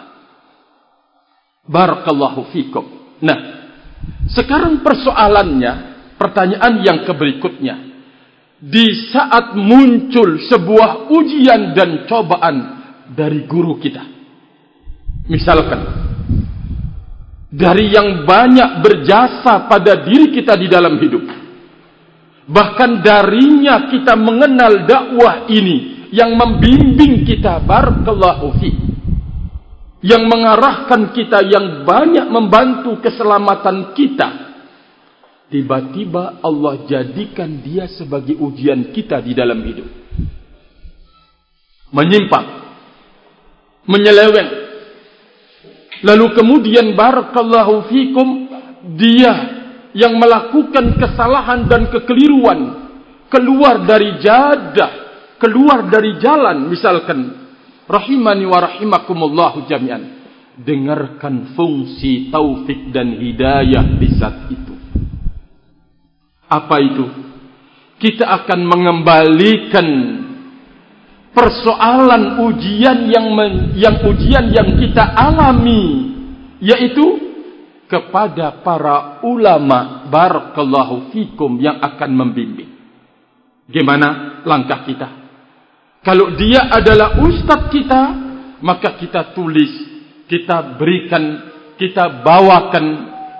[1.63, 2.85] Barakallahu fikum.
[3.23, 3.39] Nah
[4.31, 5.73] sekarang persoalannya
[6.19, 7.88] pertanyaan yang keberikutnya
[8.59, 12.55] di saat muncul sebuah ujian dan cobaan
[13.15, 14.03] dari guru kita.
[15.31, 15.79] Misalkan,
[17.49, 21.23] dari yang banyak berjasa pada diri kita di dalam hidup.
[22.49, 28.69] Bahkan darinya kita mengenal dakwah ini yang membimbing kita barakallahu fi
[29.99, 34.48] yang mengarahkan kita yang banyak membantu keselamatan kita
[35.49, 39.89] tiba-tiba Allah jadikan dia sebagai ujian kita di dalam hidup.
[41.89, 42.47] Menyimpang,
[43.89, 44.49] menyeleweng.
[46.05, 48.47] Lalu kemudian barakallahu fikum
[48.95, 49.33] dia
[49.91, 52.87] yang melakukan kesalahan dan kekeliruan
[53.27, 54.91] keluar dari jadah,
[55.41, 57.19] keluar dari jalan misalkan
[57.89, 60.21] rahimani wa rahimakumullah jami'an
[60.59, 64.68] dengarkan fungsi taufik dan hidayah di saat itu
[66.49, 67.05] apa itu
[68.01, 69.87] kita akan mengembalikan
[71.35, 76.09] persoalan ujian yang men, yang ujian yang kita alami
[76.59, 77.29] yaitu
[77.89, 82.69] kepada para ulama barakallahu fikum yang akan membimbing.
[83.65, 85.09] Gimana langkah kita?
[86.05, 88.01] Kalau dia adalah ustaz kita,
[88.61, 89.73] maka kita tulis,
[90.29, 92.85] kita berikan, kita bawakan,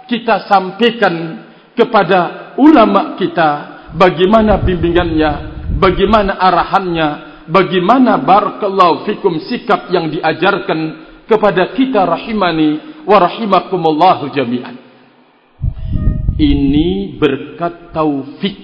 [0.10, 1.45] kita sampaikan
[1.78, 3.49] kepada ulama kita
[3.95, 5.32] bagaimana bimbingannya,
[5.80, 7.10] bagaimana arahannya,
[7.47, 14.76] bagaimana barakallahu fikum sikap yang diajarkan kepada kita rahimani wa rahimakumullahu jami'an.
[16.39, 18.57] Ini berkat taufik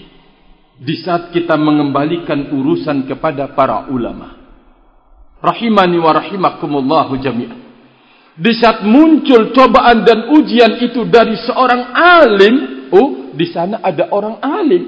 [0.80, 4.44] di saat kita mengembalikan urusan kepada para ulama.
[5.40, 7.60] Rahimani wa rahimakumullahu jami'an.
[8.36, 12.56] Di saat muncul cobaan dan ujian itu dari seorang alim,
[12.92, 14.84] oh, di sana ada orang alim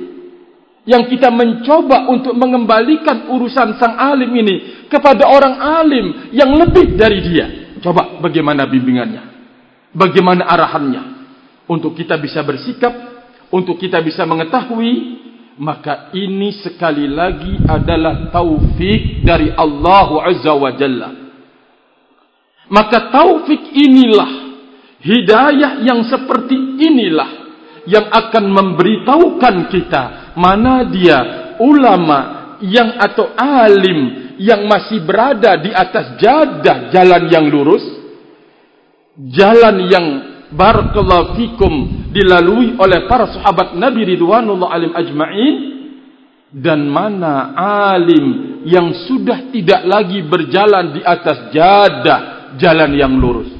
[0.88, 7.20] yang kita mencoba untuk mengembalikan urusan sang alim ini kepada orang alim yang lebih dari
[7.22, 7.48] dia.
[7.84, 9.38] Coba bagaimana bimbingannya?
[9.98, 11.04] bagaimana arahannya
[11.66, 12.94] untuk kita bisa bersikap
[13.50, 15.26] untuk kita bisa mengetahui
[15.58, 21.10] maka ini sekali lagi adalah taufik dari Allah Azza wa Jalla
[22.70, 24.32] maka taufik inilah
[25.02, 27.30] hidayah yang seperti inilah
[27.88, 31.20] yang akan memberitahukan kita mana dia
[31.64, 32.20] ulama
[32.62, 37.82] yang atau alim yang masih berada di atas jadah jalan yang lurus
[39.18, 40.06] jalan yang
[40.54, 41.74] barakallahu fikum
[42.14, 45.56] dilalui oleh para sahabat Nabi Ridwanullah alim ajma'in
[46.54, 47.58] dan mana
[47.92, 52.20] alim yang sudah tidak lagi berjalan di atas jadah
[52.56, 53.57] jalan yang lurus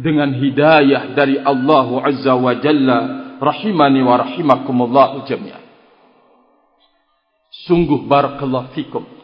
[0.00, 2.98] dengan hidayah dari Allah Azza wa Jalla
[3.36, 5.64] rahimani wa rahimakumullah jami'an
[7.68, 9.20] sungguh barakallahu fikum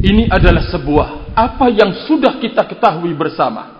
[0.00, 3.78] ini adalah sebuah apa yang sudah kita ketahui bersama.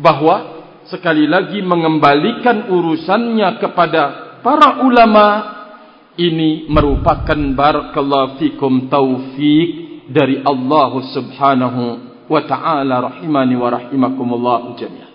[0.00, 4.02] Bahawa sekali lagi mengembalikan urusannya kepada
[4.40, 5.58] para ulama.
[6.12, 9.68] Ini merupakan barakallahu fikum taufik
[10.12, 15.10] dari Allah subhanahu wa ta'ala rahimani wa rahimakumullah jami'ah.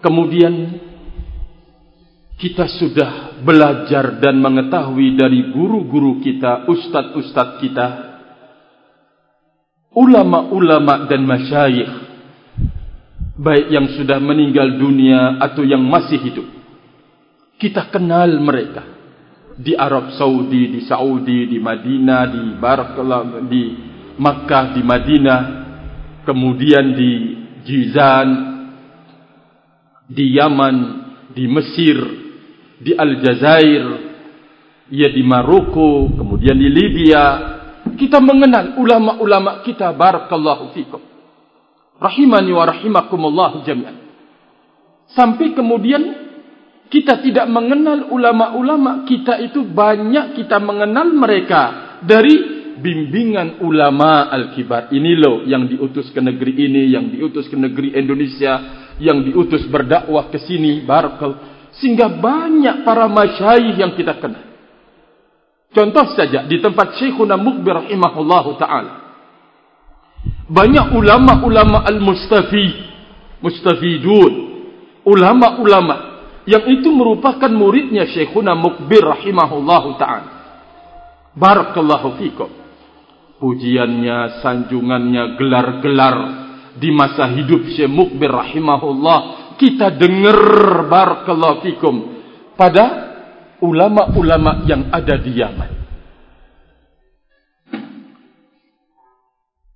[0.00, 0.54] Kemudian
[2.40, 7.86] kita sudah belajar dan mengetahui dari guru-guru kita, ustaz-ustaz kita,
[9.96, 11.92] ulama-ulama dan masyayikh,
[13.38, 16.48] baik yang sudah meninggal dunia atau yang masih hidup.
[17.56, 18.84] Kita kenal mereka
[19.56, 23.62] di Arab Saudi, di Saudi, di Madinah, di Barakallah, di
[24.16, 25.42] Makkah, di Madinah,
[26.24, 27.12] kemudian di
[27.64, 28.28] Jizan,
[30.08, 30.76] di Yaman,
[31.32, 31.98] di Mesir,
[32.78, 33.84] di Aljazair,
[34.92, 37.24] ia di Maroko, kemudian di Libya.
[37.94, 41.02] Kita mengenal ulama-ulama kita barakallahu fikum.
[42.00, 43.96] Rahimani wa rahimakumullah jami'an.
[45.14, 46.02] Sampai kemudian
[46.90, 51.62] kita tidak mengenal ulama-ulama kita itu banyak kita mengenal mereka
[52.04, 54.90] dari bimbingan ulama al-kibar.
[54.90, 58.52] Ini loh yang diutus ke negeri ini, yang diutus ke negeri Indonesia,
[59.02, 64.44] yang diutus berdakwah ke sini barakallahu sehingga banyak para masyayikh yang kita kenal.
[65.74, 69.02] Contoh saja di tempat Syekhuna Mukbir rahimahullahu taala.
[70.46, 72.68] Banyak ulama-ulama al-mustafi,
[73.42, 74.32] mustafidun,
[75.02, 76.14] ulama-ulama
[76.46, 80.30] yang itu merupakan muridnya Syekhuna Mukbir rahimahullahu taala.
[81.34, 82.63] Barakallahu fikum.
[83.44, 86.16] Pujiannya, sanjungannya, gelar-gelar
[86.80, 90.40] di masa hidup Syekh Mukbir rahimahullah kita dengar
[90.88, 91.94] barakallahu fikum
[92.56, 92.84] pada
[93.60, 95.70] ulama-ulama yang ada di Yaman.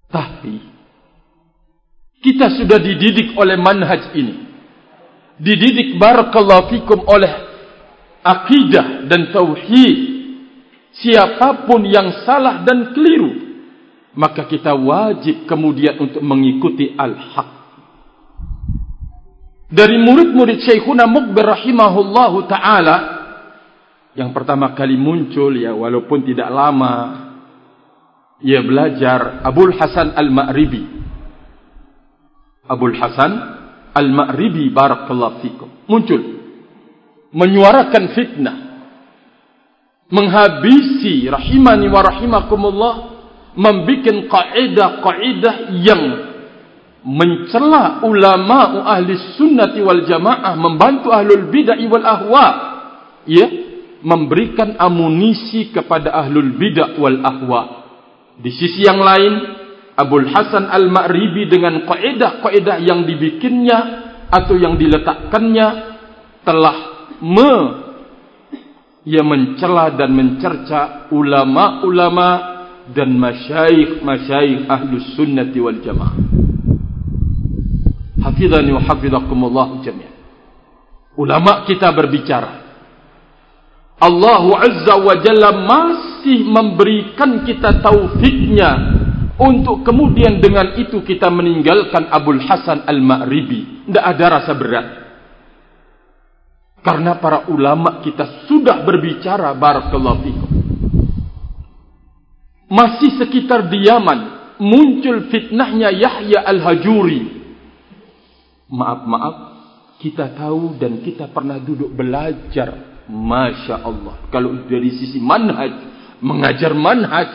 [0.08, 0.56] Tapi
[2.24, 4.48] kita sudah dididik oleh manhaj ini.
[5.36, 7.36] Dididik barakallahu fikum oleh
[8.24, 10.16] akidah dan tauhid.
[10.88, 13.47] Siapapun yang salah dan keliru,
[14.18, 17.54] maka kita wajib kemudian untuk mengikuti al-haq.
[19.70, 22.96] Dari murid-murid Syekhuna Mukbir rahimahullahu taala
[24.18, 26.94] yang pertama kali muncul ya walaupun tidak lama
[28.42, 30.82] ia belajar Abdul Hasan Al-Ma'ribi.
[32.66, 33.32] Abdul Hasan
[33.94, 35.68] Al-Ma'ribi barakallahu fikum.
[35.86, 36.22] Muncul.
[37.30, 38.56] Menyuarakan fitnah.
[40.10, 43.17] Menghabisi rahimani wa rahimakumullah
[43.58, 46.02] membikin kaidah-kaidah yang
[47.02, 52.46] mencela ulama ahli sunnati wal jamaah membantu ahlul bid'ah wal ahwa
[53.26, 53.46] ya
[53.98, 57.62] memberikan amunisi kepada ahlul bid'ah wal ahwa.
[58.38, 59.32] Di sisi yang lain
[59.98, 63.78] Abdul Hasan Al-Ma'ribi dengan kaidah-kaidah yang dibikinnya
[64.30, 65.68] atau yang diletakkannya
[66.46, 66.76] telah
[67.18, 67.52] me
[69.02, 72.57] ia mencela dan mencerca ulama-ulama
[72.94, 76.14] dan masyayikh-masyayikh ahlus sunnati wal jamaah.
[78.24, 80.14] Hafizani wa hafizakumullah jami'an.
[81.18, 82.68] Ulama kita berbicara.
[83.98, 88.94] Allah Azza wa Jalla masih memberikan kita taufiknya
[89.38, 93.90] untuk kemudian dengan itu kita meninggalkan Abdul Hasan Al-Ma'ribi.
[93.90, 94.86] Tidak ada rasa berat.
[96.78, 100.47] Karena para ulama kita sudah berbicara barakallahu fikum.
[102.68, 107.40] Masih sekitar di Yaman muncul fitnahnya Yahya Al-Hajuri.
[108.68, 109.36] Maaf-maaf,
[110.04, 113.00] kita tahu dan kita pernah duduk belajar.
[113.08, 114.28] Masya Allah.
[114.28, 115.72] Kalau dari sisi manhaj,
[116.20, 117.28] mengajar manhaj,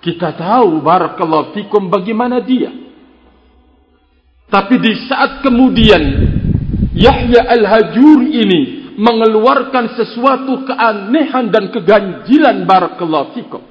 [0.00, 2.72] kita tahu barakallahu fikum bagaimana dia.
[4.48, 6.02] Tapi di saat kemudian
[6.96, 8.60] Yahya Al-Hajuri ini
[8.96, 13.69] mengeluarkan sesuatu keanehan dan keganjilan barakallahu fikum.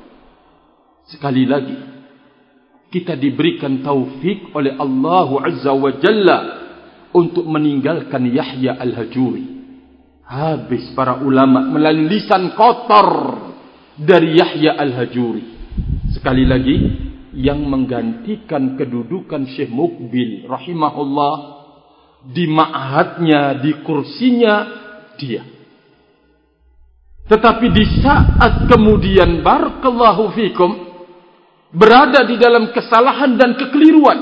[1.10, 1.78] Sekali lagi
[2.90, 6.40] kita diberikan taufik oleh Allah Azza wa Jalla
[7.14, 9.58] untuk meninggalkan Yahya Al-Hajuri.
[10.30, 13.10] Habis para ulama melalui lisan kotor
[13.98, 15.46] dari Yahya Al-Hajuri.
[16.14, 16.78] Sekali lagi
[17.34, 21.36] yang menggantikan kedudukan Syekh Mukbil rahimahullah
[22.30, 24.56] di ma'hadnya, di kursinya
[25.18, 25.46] dia.
[27.30, 30.89] Tetapi di saat kemudian barakallahu fikum
[31.70, 34.20] berada di dalam kesalahan dan kekeliruan.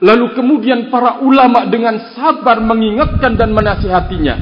[0.00, 4.34] Lalu kemudian para ulama dengan sabar mengingatkan dan menasihatinya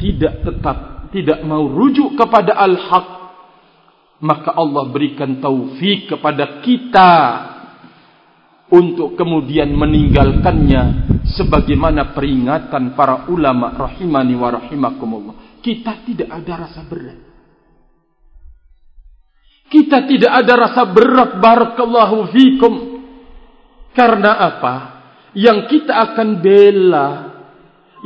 [0.00, 0.76] tidak tetap
[1.12, 3.06] tidak mau rujuk kepada al-haq
[4.24, 7.12] maka Allah berikan taufik kepada kita
[8.72, 17.25] untuk kemudian meninggalkannya sebagaimana peringatan para ulama rahimani wa rahimakumullah kita tidak ada rasa berat
[19.70, 22.74] kita tidak ada rasa berat barakallahu fikum
[23.92, 24.74] karena apa
[25.34, 27.08] yang kita akan bela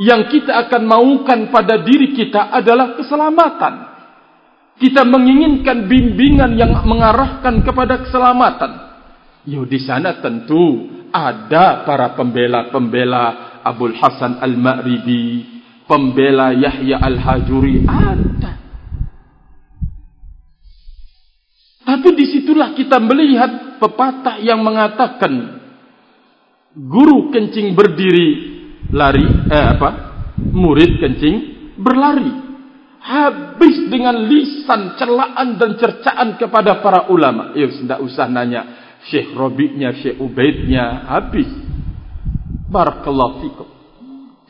[0.01, 3.91] yang kita akan maukan pada diri kita adalah keselamatan
[4.81, 8.71] kita menginginkan bimbingan yang mengarahkan kepada keselamatan.
[9.45, 15.45] Yo di sana tentu ada para pembela-pembela Abdul Hasan Al-Ma'ribi,
[15.85, 18.60] pembela Yahya Al-Hajuri ada.
[21.81, 25.59] Tapi disitulah kita melihat pepatah yang mengatakan
[26.71, 28.27] guru kencing berdiri
[28.93, 29.89] lari eh apa
[30.39, 31.35] murid kencing
[31.75, 32.31] berlari
[33.01, 37.57] habis dengan lisan celaan dan cercaan kepada para ulama.
[37.57, 41.49] Ya, tidak usah nanya Syekh Robi'nya, Syekh Ubaidnya, habis.
[42.69, 43.67] Barakallahu fikum.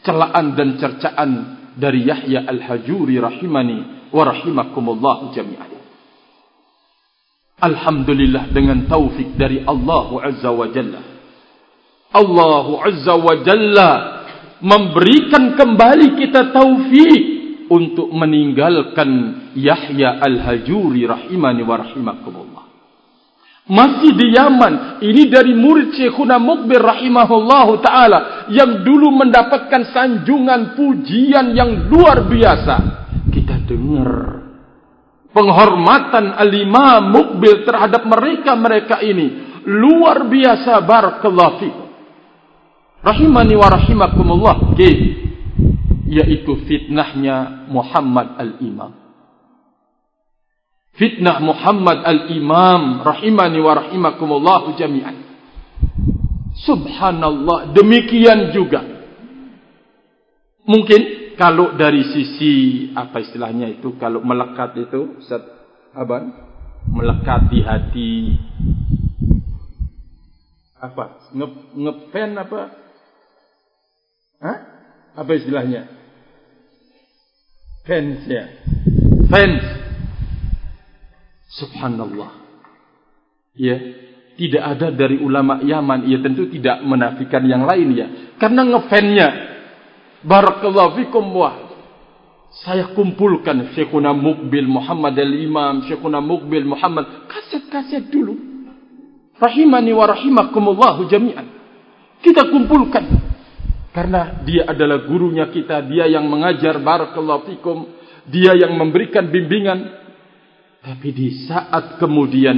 [0.03, 1.31] Celaan dan cercaan
[1.79, 5.70] dari Yahya Al-Hajuri rahimani wa rahimakumullah jami'an.
[7.61, 11.01] Alhamdulillah dengan taufik dari Allah Azza wa Jalla.
[12.09, 13.91] Allah Azza wa Jalla
[14.65, 17.21] memberikan kembali kita taufik
[17.69, 19.09] untuk meninggalkan
[19.53, 22.65] Yahya Al-Hajuri rahimani wa rahimakumullah.
[23.71, 28.19] Masih di Yaman, ini dari murid Syekhuna Mukbir rahimahullah ta'ala
[28.51, 32.75] yang dulu mendapatkan sanjungan pujian yang luar biasa.
[33.31, 34.11] Kita dengar
[35.31, 41.87] penghormatan Al-Imam Mukbir terhadap mereka-mereka ini luar biasa barakallahu fikum.
[43.01, 44.55] Rahimani wa rahimakumullah.
[44.75, 45.21] Okay
[46.11, 48.91] yaitu fitnahnya Muhammad al-Imam.
[50.99, 55.15] Fitnah Muhammad al-Imam rahimani wa rahimakumullah jami'an.
[56.67, 58.83] Subhanallah demikian juga.
[60.67, 61.01] Mungkin
[61.37, 62.53] kalau dari sisi
[62.95, 65.43] apa istilahnya itu kalau melekat itu Ustaz
[65.91, 66.31] Aban
[66.89, 68.13] melekat di hati
[70.81, 72.61] apa nge ngepen apa
[74.41, 74.57] Hah?
[75.13, 75.85] apa istilahnya
[77.85, 78.43] fans ya
[79.29, 79.63] fans
[81.53, 82.31] subhanallah
[83.53, 83.77] ya
[84.41, 86.09] tidak ada dari ulama Yaman.
[86.09, 88.07] Ia tentu tidak menafikan yang lain ya.
[88.41, 89.27] Karena ngefannya.
[90.21, 91.71] Barakallahu fikum wah.
[92.61, 95.87] Saya kumpulkan Syekhuna Mukbil Muhammad al-Imam.
[95.87, 97.25] Syekhuna Mukbil Muhammad.
[97.31, 98.37] Kaset-kaset dulu.
[99.39, 101.47] Rahimani wa rahimakumullahu jami'an.
[102.21, 103.07] Kita kumpulkan.
[103.95, 105.81] Karena dia adalah gurunya kita.
[105.89, 106.77] Dia yang mengajar.
[106.77, 107.77] Barakallahu fikum.
[108.29, 109.79] Dia yang memberikan bimbingan.
[110.85, 112.57] Tapi di saat kemudian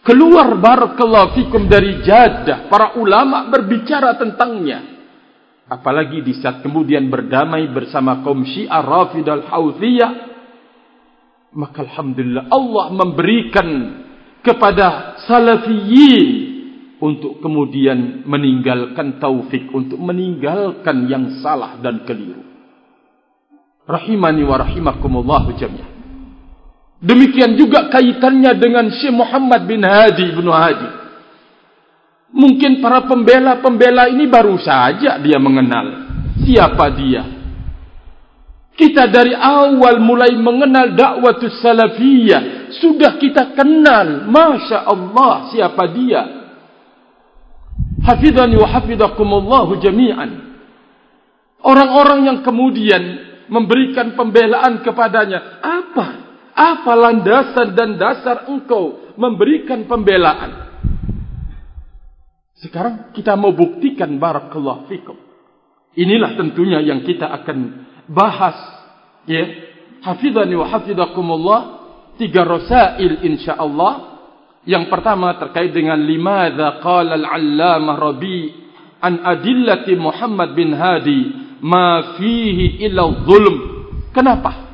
[0.00, 4.99] keluar barakallahu fikum dari jadah para ulama berbicara tentangnya
[5.70, 10.10] apalagi di saat kemudian berdamai bersama kaum Syiah Rafidah Al-Hauthiyah
[11.54, 13.68] maka alhamdulillah Allah memberikan
[14.42, 16.28] kepada salafiyin
[16.98, 22.42] untuk kemudian meninggalkan taufik untuk meninggalkan yang salah dan keliru
[23.86, 26.00] rahimani wa rahimakumullah jami'an
[27.00, 30.88] Demikian juga kaitannya dengan Syekh Muhammad bin Hadi bin Hadi.
[32.30, 35.86] Mungkin para pembela-pembela ini baru saja dia mengenal
[36.46, 37.22] siapa dia.
[38.78, 46.22] Kita dari awal mulai mengenal dakwah salafiyah sudah kita kenal, masya Allah siapa dia.
[48.00, 50.30] Hafidhani wa hafidhakumullahu jami'an.
[51.60, 53.02] Orang-orang yang kemudian
[53.52, 56.06] memberikan pembelaan kepadanya, apa
[56.54, 60.69] apa landasan dan dasar engkau memberikan pembelaan?
[62.60, 65.16] Sekarang kita mau buktikan barakallahu fikum.
[65.96, 67.58] Inilah tentunya yang kita akan
[68.06, 68.56] bahas
[69.24, 69.68] ya.
[70.00, 71.60] Hafizani wa hafizakumullah
[72.20, 74.08] tiga rasail insyaallah.
[74.68, 78.52] Yang pertama terkait dengan limadza qala al-allamah Rabi
[79.00, 81.20] an adillati Muhammad bin Hadi
[81.64, 83.56] ma fihi illa zulm.
[84.12, 84.68] Kenapa?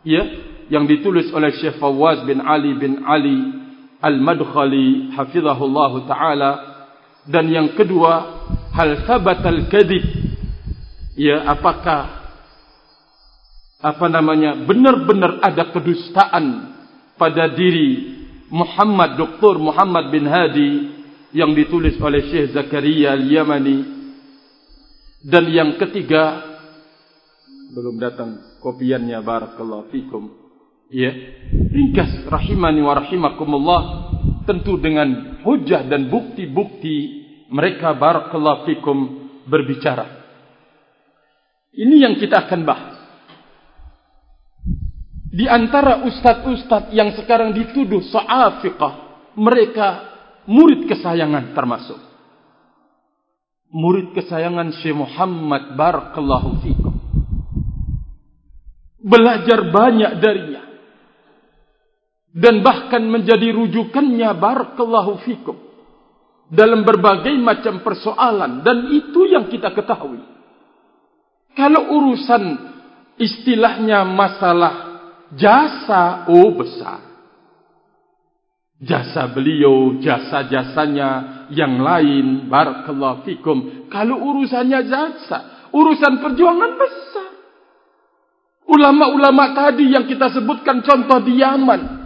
[0.00, 0.24] Ya,
[0.72, 3.36] yang ditulis oleh Syekh Fawaz bin Ali bin Ali
[4.00, 6.50] Al-Madkhali hafizahullah taala
[7.28, 8.40] dan yang kedua
[8.72, 10.00] hal sabat al-kadhib
[11.12, 12.18] ya apakah
[13.78, 16.74] apa namanya benar-benar ada kedustaan
[17.20, 18.16] pada diri
[18.48, 19.60] Muhammad Dr.
[19.60, 20.70] Muhammad bin Hadi
[21.36, 23.78] yang ditulis oleh Syekh Zakaria Al-Yamani
[25.20, 26.56] dan yang ketiga
[27.76, 30.48] belum datang kopiannya barakallahu fikum
[30.88, 31.12] Ya,
[31.52, 33.82] ringkas rahimani wa rahimakumullah
[34.48, 37.17] tentu dengan hujah dan bukti-bukti
[37.48, 38.98] mereka barakallahu fikum
[39.48, 40.20] berbicara.
[41.72, 42.96] Ini yang kita akan bahas.
[45.28, 48.92] Di antara ustaz-ustaz yang sekarang dituduh sa'afiqah,
[49.36, 49.88] mereka
[50.48, 52.00] murid kesayangan termasuk.
[53.68, 56.94] Murid kesayangan Syekh Muhammad barakallahu fikum.
[58.98, 60.62] Belajar banyak darinya
[62.32, 65.67] dan bahkan menjadi rujukannya barakallahu fikum
[66.48, 68.64] dalam berbagai macam persoalan.
[68.64, 70.20] Dan itu yang kita ketahui.
[71.52, 72.42] Kalau urusan
[73.20, 74.74] istilahnya masalah
[75.36, 77.04] jasa oh besar.
[78.78, 83.90] Jasa beliau jasa-jasanya yang lain barakallahu fikum.
[83.90, 87.30] Kalau urusannya jasa urusan perjuangan besar.
[88.68, 91.97] Ulama-ulama tadi yang kita sebutkan contoh di Yaman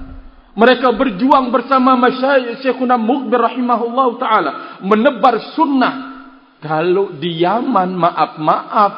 [0.53, 4.53] mereka berjuang bersama masyayikh Syekhuna Mughbir rahimahullah taala
[4.85, 5.95] menebar sunnah.
[6.63, 8.93] Kalau di Yaman maaf-maaf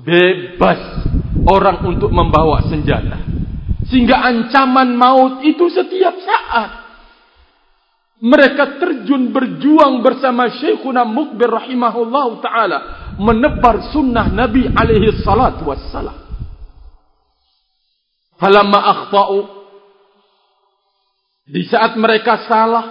[0.00, 0.80] bebas
[1.44, 3.20] orang untuk membawa senjata.
[3.90, 6.70] Sehingga ancaman maut itu setiap saat.
[8.18, 12.78] Mereka terjun berjuang bersama Syekhuna Mughbir rahimahullah taala
[13.18, 16.14] menebar sunnah Nabi alaihi salatu wassalam.
[18.38, 19.57] Falamma akhtau
[21.48, 22.86] di saat mereka salah,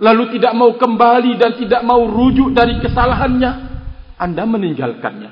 [0.00, 3.52] lalu tidak mau kembali dan tidak mau rujuk dari kesalahannya,
[4.16, 5.30] Anda meninggalkannya.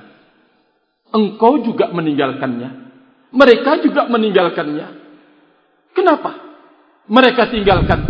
[1.08, 2.70] Engkau juga meninggalkannya.
[3.32, 4.86] Mereka juga meninggalkannya.
[5.96, 6.32] Kenapa?
[7.08, 8.00] Mereka tinggalkan.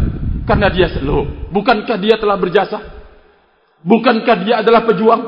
[0.44, 1.48] Karena dia slow.
[1.54, 2.78] Bukankah dia telah berjasa?
[3.86, 5.22] Bukankah dia adalah pejuang?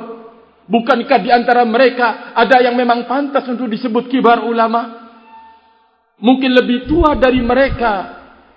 [0.67, 5.07] Bukankah di antara mereka ada yang memang pantas untuk disebut kibar ulama?
[6.19, 8.16] Mungkin lebih tua dari mereka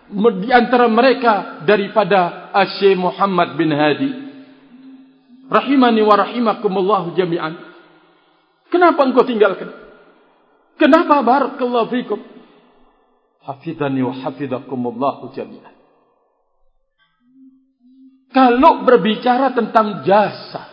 [0.10, 2.49] di antara mereka daripada
[2.82, 4.12] Syekh Muhammad bin Hadi.
[5.49, 7.53] Rahimani wa rahimakumullah jami'an.
[8.70, 9.70] Kenapa engkau tinggalkan?
[10.78, 12.20] Kenapa barakallahu fikum?
[13.45, 15.76] Hafidhani wa hafidhakumullah jami'an.
[18.30, 20.70] Kalau berbicara tentang jasa,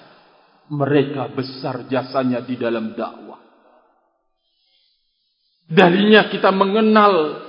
[0.68, 3.40] mereka besar jasanya di dalam dakwah.
[5.66, 7.45] Darinya kita mengenal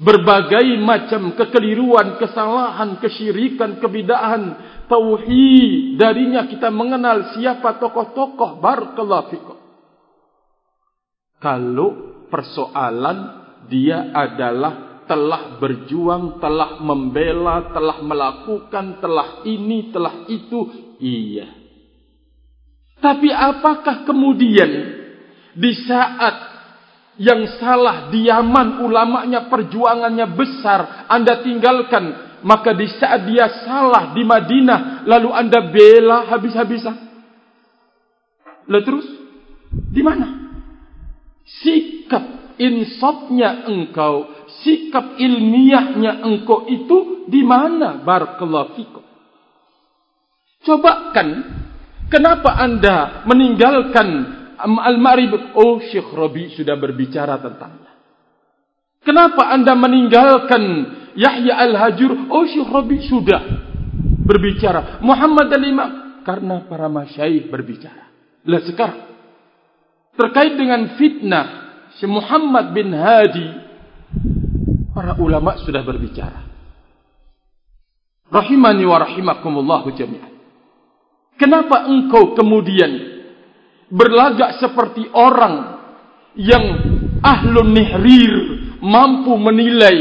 [0.00, 4.42] berbagai macam kekeliruan, kesalahan, kesyirikan, kebidahan,
[4.88, 6.00] tauhid.
[6.00, 9.58] Darinya kita mengenal siapa tokoh-tokoh barakallahu fikum.
[11.36, 11.88] Kalau
[12.32, 13.18] persoalan
[13.68, 20.60] dia adalah telah berjuang, telah membela, telah melakukan, telah ini, telah itu,
[21.02, 21.50] iya.
[23.00, 24.70] Tapi apakah kemudian
[25.56, 26.49] di saat
[27.18, 31.06] yang salah di Yaman ulamanya perjuangannya besar.
[31.10, 32.04] Anda tinggalkan
[32.40, 36.96] maka di saat dia salah di Madinah lalu anda bela habis-habisan.
[38.70, 39.06] Lalu terus
[39.70, 40.28] di mana?
[41.60, 48.02] Sikap insafnya engkau sikap ilmiahnya engkau itu di mana?
[48.02, 49.04] Barakallahu fikum.
[50.66, 51.28] Coba kan
[52.12, 57.92] kenapa anda meninggalkan Al-Ma'rib, oh Syekh Rabi sudah berbicara tentangnya.
[59.00, 60.62] Kenapa anda meninggalkan
[61.16, 62.28] Yahya Al-Hajur?
[62.28, 63.40] Oh Syekh Rabi sudah
[64.28, 65.00] berbicara.
[65.00, 68.12] Muhammad Al-Imam, karena para masyaih berbicara.
[68.44, 69.00] Lah sekarang,
[70.14, 71.46] terkait dengan fitnah
[71.96, 73.48] Syekh Muhammad bin Hadi,
[74.92, 76.46] para ulama sudah berbicara.
[78.30, 80.30] Rahimani wa rahimakumullahu jami'an.
[81.34, 83.09] Kenapa engkau kemudian
[83.90, 85.82] berlagak seperti orang
[86.38, 86.64] yang
[87.20, 88.34] ahlun nihrir
[88.80, 89.98] mampu menilai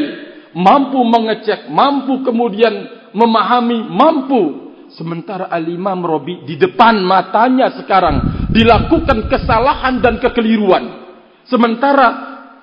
[0.54, 4.44] mampu mengecek mampu kemudian memahami mampu.
[4.90, 11.14] Sementara al-imam Robi di depan matanya sekarang dilakukan kesalahan dan kekeliruan.
[11.46, 12.08] Sementara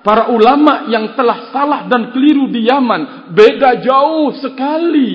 [0.03, 5.11] para ulama yang telah salah dan keliru di Yaman beda jauh sekali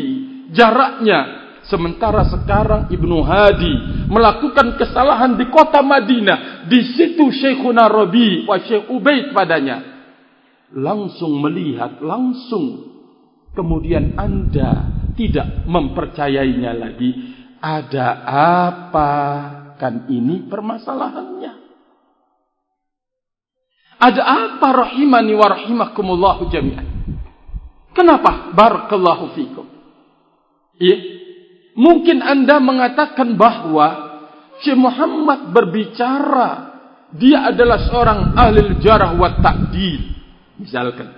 [0.56, 1.41] jaraknya
[1.72, 6.68] Sementara sekarang Ibnu Hadi melakukan kesalahan di kota Madinah.
[6.68, 9.80] Di situ Syekhuna Rabi wa Syekh Ubaid padanya.
[10.76, 12.92] Langsung melihat, langsung.
[13.56, 17.40] Kemudian anda tidak mempercayainya lagi.
[17.64, 18.20] Ada
[18.68, 19.10] apa
[19.80, 21.52] kan ini permasalahannya?
[23.96, 26.84] Ada apa rahimani wa rahimakumullahu jami'an?
[27.96, 28.52] Kenapa?
[28.52, 29.64] Barakallahu fikum.
[30.76, 31.22] Iya.
[31.72, 33.88] Mungkin anda mengatakan bahawa
[34.60, 36.72] Syekh Muhammad berbicara
[37.12, 40.00] dia adalah seorang ahli jarah wa ta'dil.
[40.60, 41.08] Misalkan.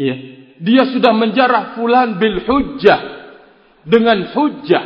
[0.00, 0.14] Ya.
[0.62, 3.00] Dia sudah menjarah fulan bil hujjah
[3.84, 4.84] dengan hujjah.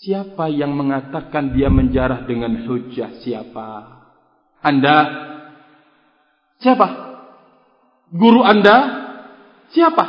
[0.00, 3.20] Siapa yang mengatakan dia menjarah dengan hujjah?
[3.20, 3.68] Siapa?
[4.64, 4.96] Anda?
[6.64, 6.86] Siapa?
[8.08, 8.76] Guru Anda?
[9.76, 10.04] Siapa?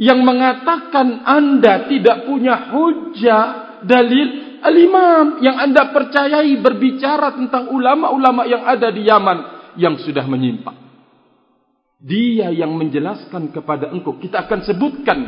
[0.00, 3.44] Yang mengatakan anda tidak punya hujah
[3.86, 9.38] dalil al-imam yang anda percayai berbicara tentang ulama-ulama yang ada di Yaman
[9.78, 10.82] yang sudah menyimpang.
[12.04, 14.20] Dia yang menjelaskan kepada engkau.
[14.20, 15.18] Kita akan sebutkan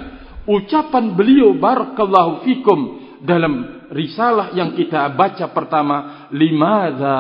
[0.45, 2.79] ucapan beliau barakallahu fikum
[3.25, 7.19] dalam risalah yang kita baca pertama limadha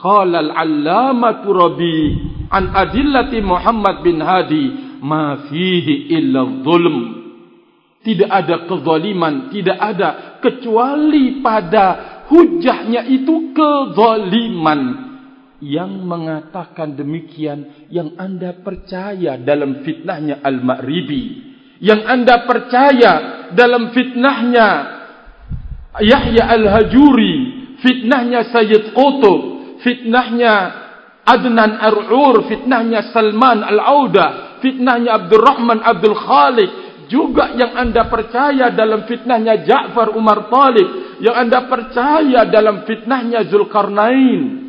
[0.00, 2.00] qala al-allamatu rabi
[2.48, 6.98] an adillati Muhammad bin Hadi ma fihi illa zulm.
[8.06, 11.84] Tidak ada kezaliman tidak ada kecuali pada
[12.30, 14.82] hujahnya itu kezaliman.
[15.56, 23.12] Yang mengatakan demikian yang anda percaya dalam fitnahnya al-ma'ribi yang anda percaya
[23.52, 24.68] dalam fitnahnya
[26.00, 27.34] Yahya al-Hajuri
[27.80, 29.40] fitnahnya Sayyid Qutub
[29.84, 30.84] fitnahnya
[31.26, 36.70] Adnan Ar'ur fitnahnya Salman al-Audah fitnahnya Abdul Rahman Abdul Khalik
[37.06, 44.66] juga yang anda percaya dalam fitnahnya Ja'far Umar Talib yang anda percaya dalam fitnahnya Zulkarnain.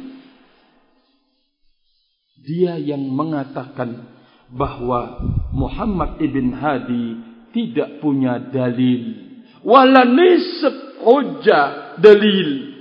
[2.47, 4.07] Dia yang mengatakan
[4.47, 5.19] bahwa
[5.51, 7.05] Muhammad ibn Hadi
[7.51, 9.35] tidak punya dalil.
[9.65, 12.77] Wala nisab hujjah dalil.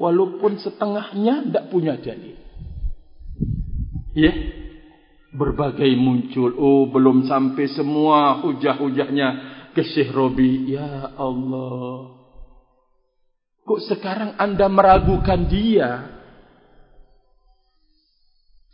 [0.00, 2.38] Walaupun setengahnya tidak punya dalil.
[4.16, 4.32] Ya?
[4.32, 4.59] yeah
[5.30, 6.54] berbagai muncul.
[6.58, 9.28] Oh, belum sampai semua hujah-hujahnya
[9.74, 10.74] ke Syekh Robi.
[10.74, 12.18] Ya Allah.
[13.62, 16.18] Kok sekarang anda meragukan dia?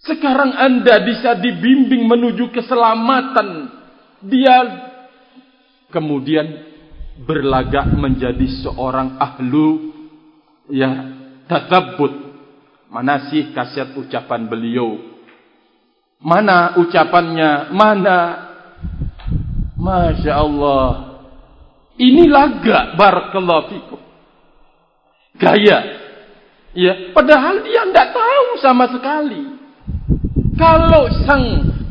[0.00, 3.48] Sekarang anda bisa dibimbing menuju keselamatan.
[4.24, 4.56] Dia
[5.90, 6.46] kemudian
[7.26, 9.92] berlagak menjadi seorang ahlu
[10.70, 11.12] ya
[11.50, 12.24] tatabbut.
[12.86, 15.15] Mana sih kaset ucapan beliau?
[16.20, 17.70] Mana ucapannya?
[17.72, 18.18] Mana?
[19.76, 20.88] Masya Allah.
[21.96, 24.00] Ini laga barakallahu fikum.
[25.36, 25.78] Gaya.
[26.76, 29.42] Ya, padahal dia tidak tahu sama sekali.
[30.56, 31.44] Kalau sang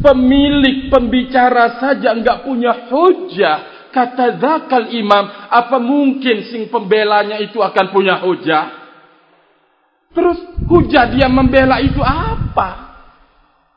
[0.06, 7.96] pemilik pembicara saja enggak punya hujah kata zakal imam apa mungkin sing pembelanya itu akan
[7.96, 8.86] punya hujah
[10.12, 12.95] terus hujah dia membela itu apa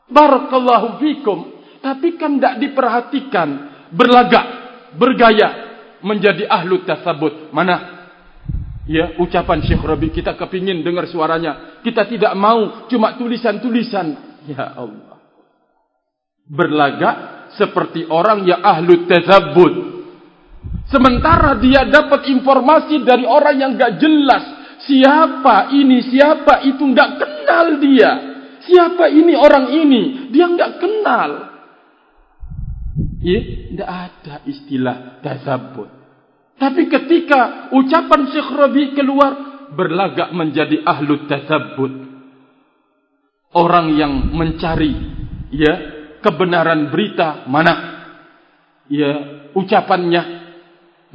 [0.09, 1.37] barakallahu fikum
[1.79, 3.49] tapi kan tidak diperhatikan
[3.93, 4.45] berlagak
[4.97, 5.69] bergaya
[6.03, 8.09] menjadi ahlu tasabut mana
[8.89, 14.07] ya ucapan Syekh Rabi kita kepingin dengar suaranya kita tidak mau cuma tulisan-tulisan
[14.49, 15.09] ya Allah
[16.49, 19.73] berlagak seperti orang yang ahlu tazabud.
[20.89, 24.43] Sementara dia dapat informasi dari orang yang gak jelas.
[24.89, 28.11] Siapa ini, siapa itu gak kenal dia.
[28.65, 31.31] Siapa ini orang ini, dia gak kenal.
[33.19, 33.39] Ya,
[33.71, 35.89] tidak ada istilah tazabud.
[36.59, 39.31] Tapi ketika ucapan Syekh Rabi keluar,
[39.71, 41.93] berlagak menjadi ahlu tazabud.
[43.55, 44.91] Orang yang mencari,
[45.55, 45.73] ya,
[46.19, 47.73] kebenaran berita mana
[48.91, 49.11] ya
[49.55, 50.23] ucapannya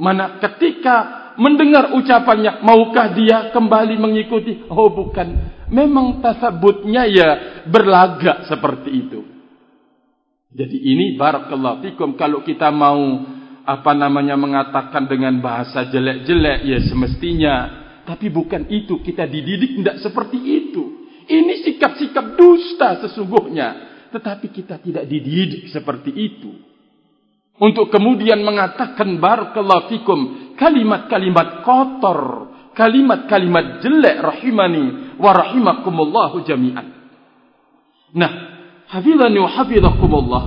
[0.01, 4.65] mana ketika mendengar ucapannya maukah dia kembali mengikuti?
[4.71, 5.55] Oh bukan.
[5.71, 7.29] Memang tasabutnya ya
[7.65, 9.19] berlagak seperti itu.
[10.55, 13.27] Jadi ini barakallahu fikum kalau kita mau
[13.65, 17.55] apa namanya mengatakan dengan bahasa jelek-jelek ya semestinya.
[18.05, 21.09] Tapi bukan itu kita dididik tidak seperti itu.
[21.25, 23.97] Ini sikap-sikap dusta sesungguhnya.
[24.13, 26.53] Tetapi kita tidak dididik seperti itu.
[27.55, 30.19] Untuk kemudian mengatakan barakallahu fikum
[30.55, 32.19] kalimat-kalimat kotor,
[32.75, 36.87] kalimat-kalimat jelek rahimani wa rahimakumullahu jami'an.
[38.15, 38.31] Nah,
[38.91, 40.43] hafizani wa hafizakumullah,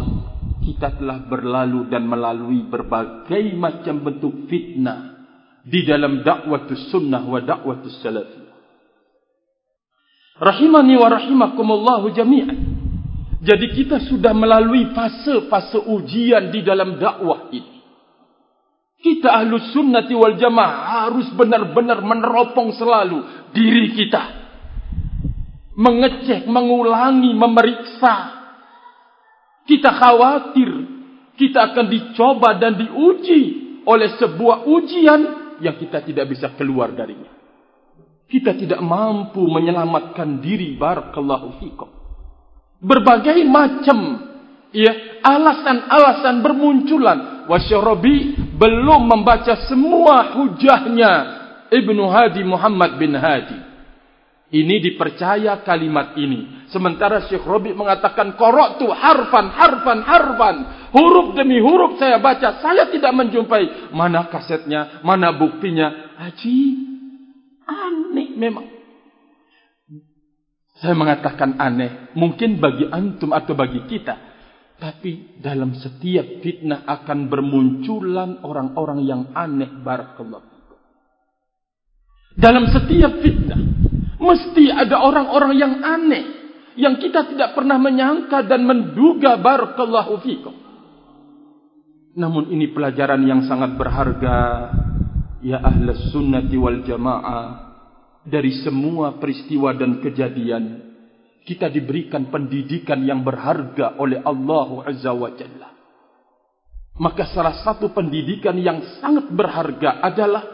[0.65, 5.17] kita telah berlalu dan melalui berbagai macam bentuk fitnah
[5.65, 8.57] di dalam dakwah sunnah wa dakwah salafiyah.
[10.39, 12.59] Rahimani wa rahimakumullahu jami'an.
[13.39, 17.78] Jadi kita sudah melalui fase-fase ujian di dalam dakwah ini.
[18.99, 24.23] Kita ahlu sunnati wal jamaah harus benar-benar meneropong selalu diri kita.
[25.79, 28.15] Mengecek, mengulangi, memeriksa.
[29.63, 30.71] Kita khawatir
[31.39, 33.43] kita akan dicoba dan diuji
[33.87, 35.21] oleh sebuah ujian
[35.63, 37.31] yang kita tidak bisa keluar darinya.
[38.27, 41.99] Kita tidak mampu menyelamatkan diri barakallahu fikum
[42.79, 43.99] berbagai macam
[44.71, 47.19] ya alasan-alasan bermunculan
[47.51, 51.13] wasyarabi belum membaca semua hujahnya
[51.71, 53.71] Ibnu Hadi Muhammad bin Hadi.
[54.49, 56.69] Ini dipercaya kalimat ini.
[56.73, 60.57] Sementara Syekh Rabi mengatakan qara'tu harfan harfan harfan.
[60.89, 62.57] Huruf demi huruf saya baca.
[62.65, 66.17] Saya tidak menjumpai mana kasetnya mana buktinya.
[66.17, 66.59] Haji
[67.69, 68.67] aneh memang.
[70.81, 72.17] Saya mengatakan aneh.
[72.17, 74.28] Mungkin bagi antum atau bagi kita.
[74.79, 79.67] Tapi dalam setiap fitnah akan bermunculan orang-orang yang aneh.
[79.83, 80.43] Barakallah.
[82.39, 83.59] Dalam setiap fitnah.
[84.23, 86.25] Mesti ada orang-orang yang aneh.
[86.79, 89.35] Yang kita tidak pernah menyangka dan menduga.
[89.35, 90.55] Barakallahu fikum.
[92.15, 94.39] Namun ini pelajaran yang sangat berharga.
[95.43, 97.69] Ya ahlas sunnati wal jamaah
[98.27, 100.88] dari semua peristiwa dan kejadian
[101.49, 105.73] kita diberikan pendidikan yang berharga oleh Allah Azza wa Jalla.
[107.01, 110.45] Maka salah satu pendidikan yang sangat berharga adalah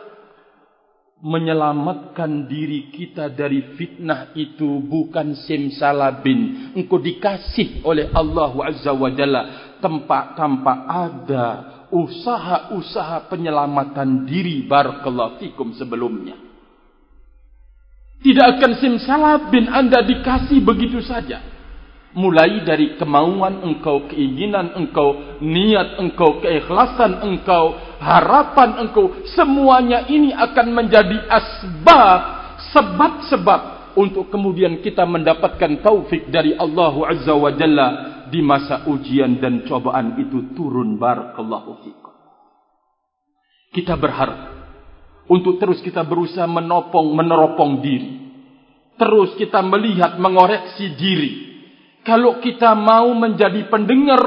[1.25, 6.71] menyelamatkan diri kita dari fitnah itu bukan simsalabin.
[6.79, 9.43] Engkau dikasih oleh Allah Azza wa Jalla
[9.83, 11.47] tempat tanpa ada
[11.91, 16.54] usaha-usaha penyelamatan diri barakallahu fikum sebelumnya.
[18.25, 21.45] Tidak akan simsalabin anda dikasih begitu saja.
[22.17, 29.13] Mulai dari kemauan engkau, keinginan engkau, niat engkau, keikhlasan engkau, harapan engkau.
[29.37, 32.21] Semuanya ini akan menjadi asbab,
[32.73, 33.61] sebab-sebab
[34.01, 37.89] untuk kemudian kita mendapatkan taufik dari Allah Azza wa Jalla
[38.33, 42.15] di masa ujian dan cobaan itu turun barakallahu fikum.
[43.75, 44.64] Kita berharap
[45.25, 48.13] untuk terus kita berusaha menopong, meneropong diri.
[48.95, 51.33] Terus kita melihat, mengoreksi diri.
[52.05, 54.23] Kalau kita mau menjadi pendengar,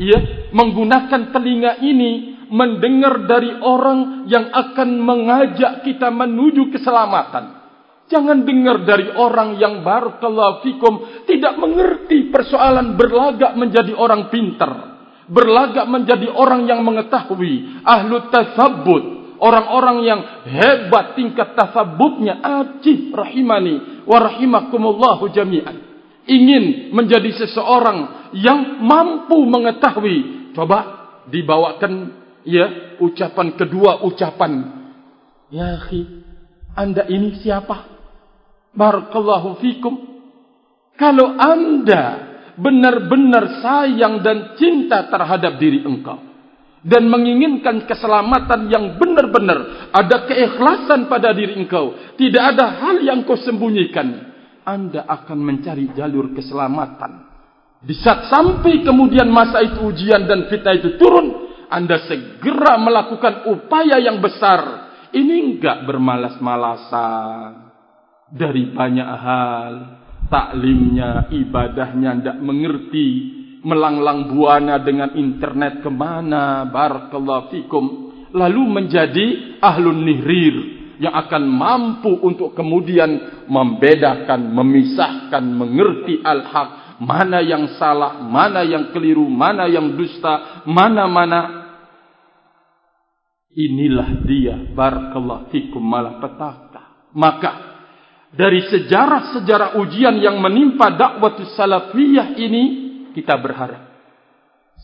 [0.00, 2.12] ya, menggunakan telinga ini,
[2.48, 7.68] mendengar dari orang yang akan mengajak kita menuju keselamatan.
[8.06, 14.94] Jangan dengar dari orang yang barakallahu fikum tidak mengerti persoalan berlagak menjadi orang pintar.
[15.26, 17.82] Berlagak menjadi orang yang mengetahui.
[17.82, 25.76] Ahlu tasabbut orang-orang yang hebat tingkat tasabutnya ajib rahimani wa rahimakumullahu jami'an.
[26.26, 30.78] Ingin menjadi seseorang yang mampu mengetahui coba
[31.30, 31.92] dibawakan
[32.42, 34.52] ya ucapan kedua ucapan.
[35.54, 36.26] Ya akhi
[36.76, 37.88] anda ini siapa?
[38.76, 39.94] Barakallahu fikum.
[41.00, 46.35] Kalau anda benar-benar sayang dan cinta terhadap diri engkau
[46.86, 49.90] dan menginginkan keselamatan yang benar-benar.
[49.90, 52.14] Ada keikhlasan pada diri engkau.
[52.14, 54.34] Tidak ada hal yang kau sembunyikan.
[54.62, 57.26] Anda akan mencari jalur keselamatan.
[57.82, 63.98] Di saat sampai kemudian masa itu ujian dan fitnah itu turun anda segera melakukan upaya
[63.98, 64.86] yang besar.
[65.10, 67.74] Ini enggak bermalas-malasan.
[68.26, 69.72] Dari banyak hal
[70.26, 73.35] taklimnya, ibadahnya tidak mengerti,
[73.66, 77.84] melanglang buana dengan internet kemana, barakallahu fikum,
[78.30, 80.56] lalu menjadi ahlun nihrir
[81.02, 89.26] yang akan mampu untuk kemudian membedakan, memisahkan, mengerti al-haq, mana yang salah, mana yang keliru,
[89.26, 91.66] mana yang dusta, mana-mana.
[93.50, 97.10] Inilah dia, barakallahu fikum, malah petaka.
[97.18, 97.52] Maka,
[98.30, 102.85] dari sejarah-sejarah ujian yang menimpa dakwah salafiyah ini
[103.16, 103.96] kita berharap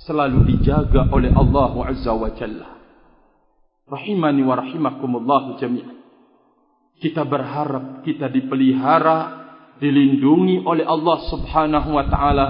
[0.08, 2.80] selalu dijaga oleh Allah Azza wa Jalla.
[3.84, 6.00] Rahimani wa rahimakumullah jami'an.
[6.96, 9.44] Kita berharap kita dipelihara,
[9.76, 12.46] dilindungi oleh Allah Subhanahu wa taala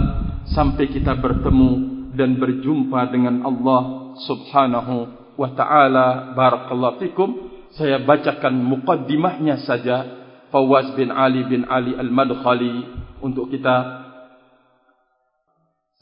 [0.54, 1.70] sampai kita bertemu
[2.14, 4.94] dan berjumpa dengan Allah Subhanahu
[5.34, 6.36] wa taala.
[6.38, 7.28] Barakallahu fikum.
[7.72, 10.04] Saya bacakan mukaddimahnya saja
[10.52, 14.01] Fawaz bin Ali bin Ali Al-Madkhali untuk kita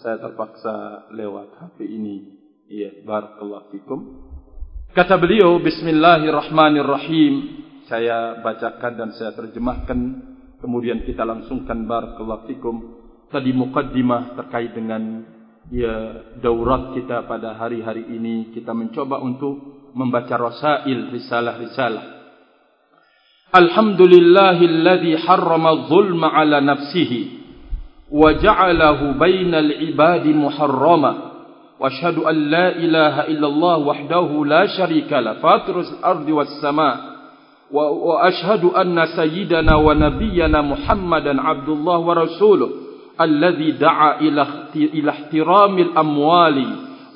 [0.00, 2.16] saya terpaksa lewat HP ini.
[2.70, 4.00] Ya, barakallahu fikum.
[4.96, 7.60] Kata beliau, Bismillahirrahmanirrahim.
[7.86, 9.98] Saya bacakan dan saya terjemahkan.
[10.60, 12.76] Kemudian kita langsungkan barakallahu fikum.
[13.30, 15.22] Tadi mukaddimah terkait dengan
[15.70, 15.94] ya
[16.40, 18.50] daurat kita pada hari-hari ini.
[18.56, 22.20] Kita mencoba untuk membaca rasail risalah-risalah.
[23.50, 27.39] Alhamdulillahilladzi harrama zulma ala nafsihi.
[28.12, 31.14] وجعله بين العباد محرما.
[31.80, 36.96] وأشهد أن لا إله إلا الله وحده لا شريك له فاطر الأرض والسماء.
[37.72, 42.68] وأشهد أن سيدنا ونبينا محمدا عبد الله ورسوله
[43.20, 44.20] الذي دعا
[44.74, 46.66] إلى احترام الأموال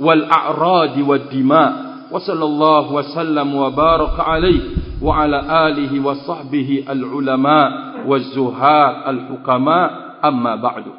[0.01, 1.73] والأعراض والدماء.
[2.13, 4.61] وصلى الله وسلم وبارك عليه
[5.03, 7.71] وعلى آله وصحبه العلماء
[8.07, 10.04] والزهاد الحكماء.
[10.25, 10.97] amma ba'du.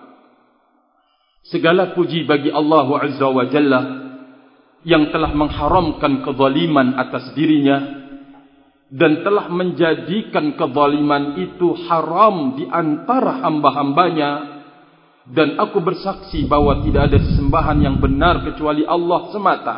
[1.50, 3.82] Segala puji bagi Allah azza wa jalla
[4.86, 8.06] yang telah mengharamkan kezaliman atas dirinya
[8.94, 14.54] dan telah menjadikan kezaliman itu haram di antara hamba-hambanya.
[15.26, 19.76] Dan aku bersaksi bahwa tidak ada sembahan yang benar kecuali Allah semata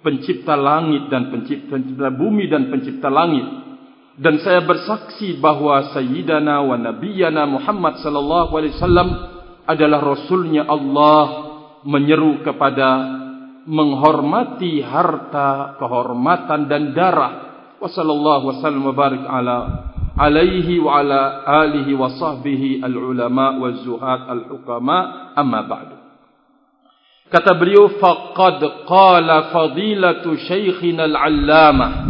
[0.00, 3.65] pencipta langit dan pencipta, pencipta bumi dan pencipta langit
[4.16, 9.08] dan saya bersaksi bahawa sayyidana wa nabiyyana Muhammad sallallahu alaihi wasallam
[9.68, 11.24] adalah rasulnya Allah
[11.84, 12.88] menyeru kepada
[13.68, 17.32] menghormati harta kehormatan dan darah.
[17.76, 19.58] Wa sallallahu wasallam wa barik ala
[20.16, 24.98] alaihi wa ala alihi wa sahbihi al ulama wa zuhad al hukama
[25.36, 25.96] amma ba'du.
[27.28, 32.05] Kata beliau faqad qala fadilatu shaykhina al-allamah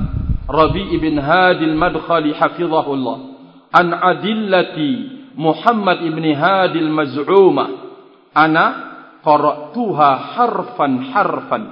[0.47, 3.17] Rabi' ibn Hadi al-Madkhali hafizahullah
[3.75, 7.69] an adillati Muhammad ibn Hadi al-Maz'umah
[8.31, 8.65] ana
[9.27, 11.63] qara'tuha harfan harfan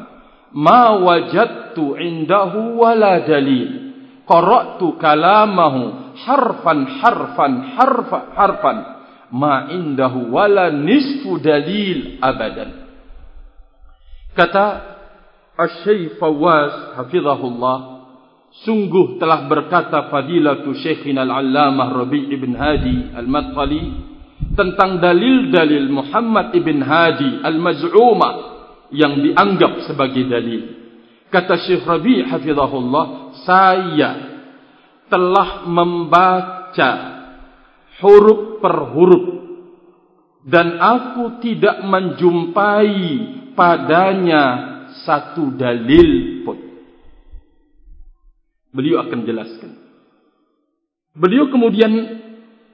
[0.59, 3.95] ma wajadtu indahu wala dalil
[4.27, 8.79] qara'tu kalamahu harfan harfan harfan harfan
[9.31, 12.83] ma indahu wala nisfu dalil abadan
[14.35, 14.67] Kata
[15.55, 17.94] Al-Syeikh Fawaz Hafizahullah
[18.63, 23.83] Sungguh telah berkata Fadilatu Syekhin Al-Allamah Rabi' Ibn Hadi Al-Madqali
[24.55, 28.35] Tentang dalil-dalil Muhammad Ibn Hadi Al-Maz'umah
[28.95, 30.63] Yang dianggap sebagai dalil
[31.35, 34.11] Kata Syekh Rabi' Hafizahullah Saya
[35.11, 36.91] telah membaca
[37.99, 39.27] Huruf per huruf
[40.47, 43.03] Dan aku tidak menjumpai
[43.59, 46.59] padanya satu dalil pun.
[48.75, 49.71] Beliau akan jelaskan.
[51.15, 51.95] Beliau kemudian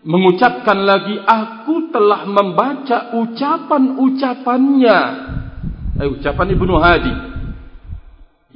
[0.01, 4.99] mengucapkan lagi, aku telah membaca ucapan-ucapannya.
[6.01, 7.13] Eh, ucapan Ibnu Hadi.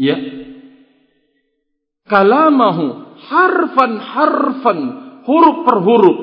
[0.01, 0.17] Ya.
[2.09, 4.79] Kalamahu harfan harfan
[5.25, 6.19] huruf per huruf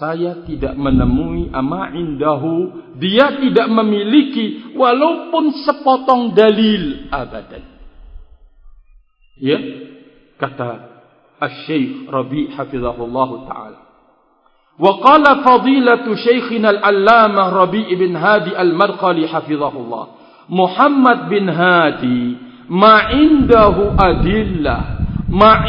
[0.00, 7.79] saya tidak menemui ama indahu dia tidak memiliki walaupun sepotong dalil abadan
[9.40, 9.58] ya?
[10.36, 10.70] Kata
[11.40, 13.80] asy-syekh Rabi hafizahullah taala.
[14.80, 20.04] Wa qala fadilatu syekhina al-allamah Rabi ibn Hadi al-Marqali hafizahullah.
[20.48, 22.22] Muhammad bin Hadi
[22.68, 24.80] ma indahu adillah
[25.28, 25.68] ma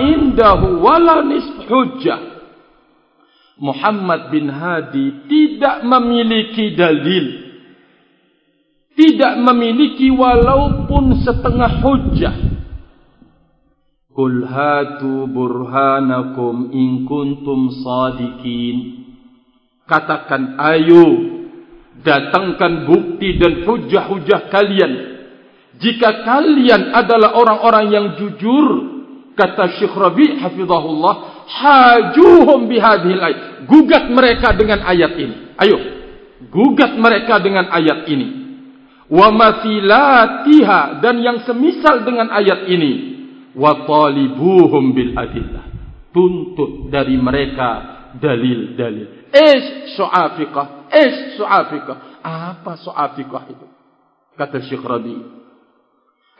[0.79, 2.19] wala nisf hujjah.
[3.61, 7.25] Muhammad bin Hadi tidak memiliki dalil.
[8.91, 12.50] Tidak memiliki walaupun setengah hujjah
[14.11, 19.07] Qul hatu burhanakum in kuntum sadiqin
[19.87, 21.05] Katakan ayo
[22.01, 25.11] datangkan bukti dan hujjah-hujjah kalian
[25.81, 28.65] jika kalian adalah orang-orang yang jujur
[29.33, 33.65] kata Syekh Rabi hafizahullah hajuhum bihadhil ayat.
[33.65, 35.35] Gugat mereka dengan ayat ini.
[35.57, 35.77] Ayo.
[36.53, 38.27] Gugat mereka dengan ayat ini.
[39.09, 43.20] Wa mathilatiha dan yang semisal dengan ayat ini.
[43.55, 45.65] Wa talibuhum bil adillah.
[46.11, 47.69] Tuntut dari mereka
[48.19, 49.31] dalil-dalil.
[49.31, 50.91] Ish su'afiqah.
[50.91, 52.23] Ish su'afiqah.
[52.23, 53.67] Apa su'afiqah itu?
[54.35, 55.15] Kata Syekh Rabi.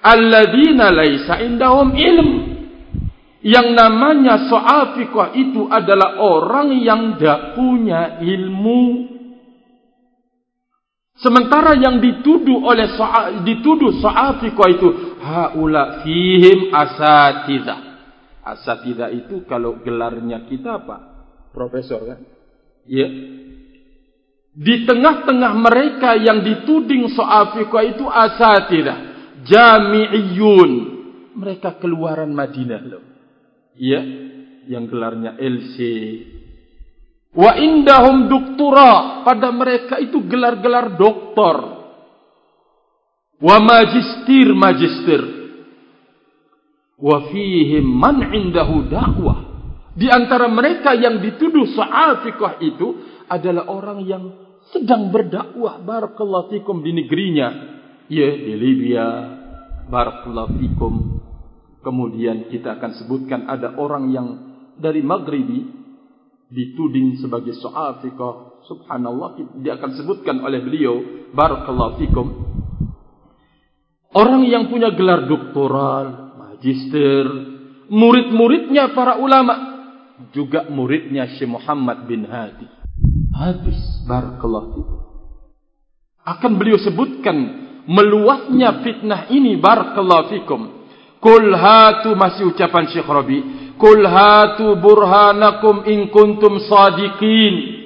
[0.02, 2.52] Alladzina laysa indahum ilm
[3.42, 9.11] yang namanya soal fikih itu adalah orang yang tidak punya ilmu.
[11.22, 12.90] Sementara yang dituduh oleh
[13.46, 14.90] dituduh soal fikih itu
[15.22, 17.80] haula fihim asatidah.
[18.42, 20.98] Asatidah itu kalau gelarnya kita apa?
[21.54, 22.20] Profesor kan?
[22.90, 23.06] Ya.
[24.52, 28.98] Di tengah-tengah mereka yang dituding soal fikih itu asatidah.
[29.46, 30.72] Jami'iyun.
[31.38, 33.04] Mereka keluaran Madinah loh.
[33.78, 34.02] Ya,
[34.66, 35.78] yang gelarnya LC.
[37.32, 39.24] Wa indahum doktora.
[39.24, 41.56] Pada mereka itu gelar-gelar doktor.
[43.42, 45.22] Wa magister, magister.
[47.02, 49.40] Wa fihim man indahu dakwah.
[49.92, 52.96] Di antara mereka yang dituduh soal fikah itu
[53.28, 54.24] adalah orang yang
[54.72, 57.48] sedang berdakwah barakallahu fikum di negerinya.
[58.12, 59.08] Ya, di Libya.
[59.92, 60.94] Barakallahu fikum
[61.82, 64.28] Kemudian kita akan sebutkan ada orang yang
[64.78, 65.81] dari Maghribi
[66.52, 68.62] dituding sebagai soal fikah.
[68.68, 72.28] Subhanallah, dia akan sebutkan oleh beliau, Barakallahu fikum.
[74.12, 77.26] Orang yang punya gelar doktoral, magister,
[77.88, 79.56] murid-muridnya para ulama,
[80.36, 82.68] juga muridnya Syekh Muhammad bin Hadi.
[83.32, 85.00] Habis, Barakallahu fikum.
[86.22, 87.34] Akan beliau sebutkan
[87.90, 90.62] meluasnya fitnah ini, Barakallahu fikum.
[91.22, 93.40] Kul hatu masih ucapan Syekh Rabi.
[93.82, 97.82] Kul hatu burhanakum in kuntum sadiqin.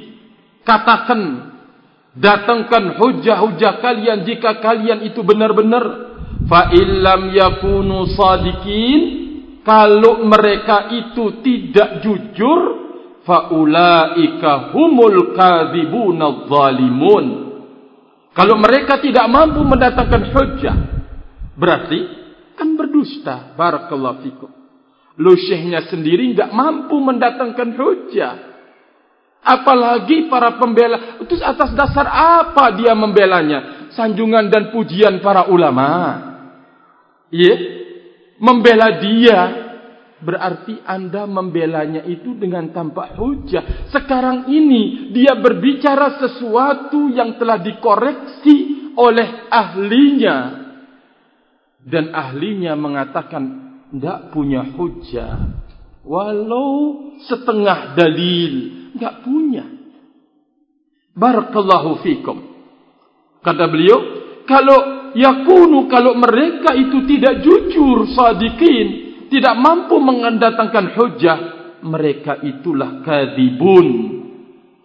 [0.68, 1.56] Katakan
[2.20, 5.84] datangkan hujah-hujah kalian jika kalian itu benar-benar
[6.52, 9.00] fa illam yakunu sadiqin
[9.64, 12.60] kalau mereka itu tidak jujur
[13.24, 17.26] fa ulaika humul kadzibuna dzalimun
[18.36, 20.78] kalau mereka tidak mampu mendatangkan hujah
[21.56, 22.00] berarti
[22.56, 23.56] kan berdusta.
[23.56, 24.65] Barakallahu fikum
[25.16, 28.34] lu syekhnya sendiri enggak mampu mendatangkan hujah.
[29.46, 31.22] Apalagi para pembela.
[31.22, 33.92] Itu atas dasar apa dia membelanya?
[33.94, 36.18] Sanjungan dan pujian para ulama.
[37.30, 37.56] Iya.
[38.42, 39.40] Membela dia.
[40.26, 43.94] Berarti anda membelanya itu dengan tanpa hujah.
[43.94, 50.38] Sekarang ini dia berbicara sesuatu yang telah dikoreksi oleh ahlinya.
[51.86, 55.36] Dan ahlinya mengatakan tidak punya hujah.
[56.06, 58.54] Walau setengah dalil
[58.94, 59.66] tidak punya.
[61.16, 62.38] Barakallahu fikum.
[63.42, 63.98] Kata beliau
[64.46, 68.88] kalau yakunu kalau mereka itu tidak jujur sadiqin
[69.32, 71.40] tidak mampu mendatangkan hujah
[71.82, 73.88] mereka itulah kadibun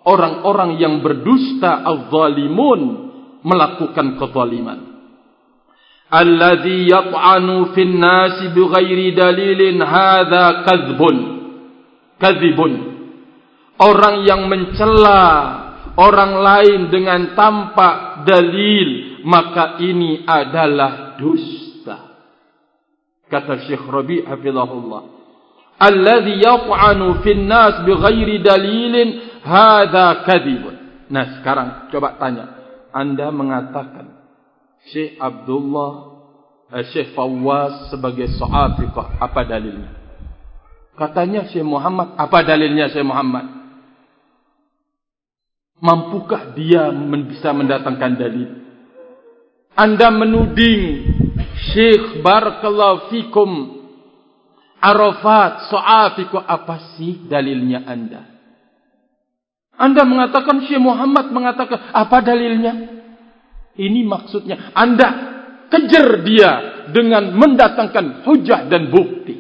[0.06, 2.80] orang-orang yang berdusta al-zalimun
[3.42, 4.89] melakukan kezaliman
[6.10, 11.16] alladhi yat'anu fin nasi bighairi dalilin hadha kadzbun
[12.18, 12.72] kadzibun
[13.78, 15.22] orang yang mencela
[15.96, 21.98] orang lain dengan tanpa dalil maka ini adalah dusta.
[23.28, 25.02] Kata Syekh Rabi' hafizahullah.
[25.80, 29.08] Alladhi yat'anu fin nas bighairi dalilin
[29.40, 30.76] hadha kadzibun
[31.10, 32.46] nah sekarang coba tanya.
[32.90, 34.09] Anda mengatakan
[34.90, 35.92] Syekh Abdullah
[36.74, 39.90] eh, Syekh Fawaz sebagai sahafiqah apa dalilnya
[40.98, 43.60] katanya Syekh Muhammad apa dalilnya Syekh Muhammad
[45.80, 46.92] Mampukah dia
[47.24, 48.48] bisa mendatangkan dalil?
[49.72, 51.08] Anda menuding
[51.72, 53.80] Syekh Barakallahu Fikum
[54.76, 58.28] Arafat So'afiku apa sih dalilnya anda?
[59.80, 62.99] Anda mengatakan Syekh Muhammad mengatakan apa dalilnya?
[63.78, 65.08] Ini maksudnya anda
[65.70, 66.50] kejar dia
[66.90, 69.36] dengan mendatangkan hujah dan bukti.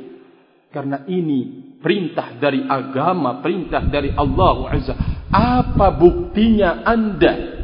[0.70, 4.94] Karena ini perintah dari agama, perintah dari Allah Azza.
[5.30, 7.58] Apa buktinya anda?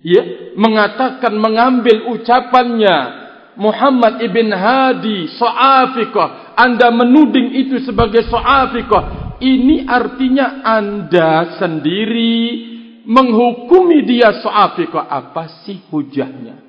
[0.00, 2.96] Ya, mengatakan mengambil ucapannya
[3.56, 6.56] Muhammad ibn Hadi So'afiqah.
[6.56, 9.36] Anda menuding itu sebagai So'afiqah.
[9.40, 12.69] Ini artinya anda sendiri
[13.04, 15.06] menghukumi dia So'afiqah.
[15.06, 16.60] Apa sih hujahnya?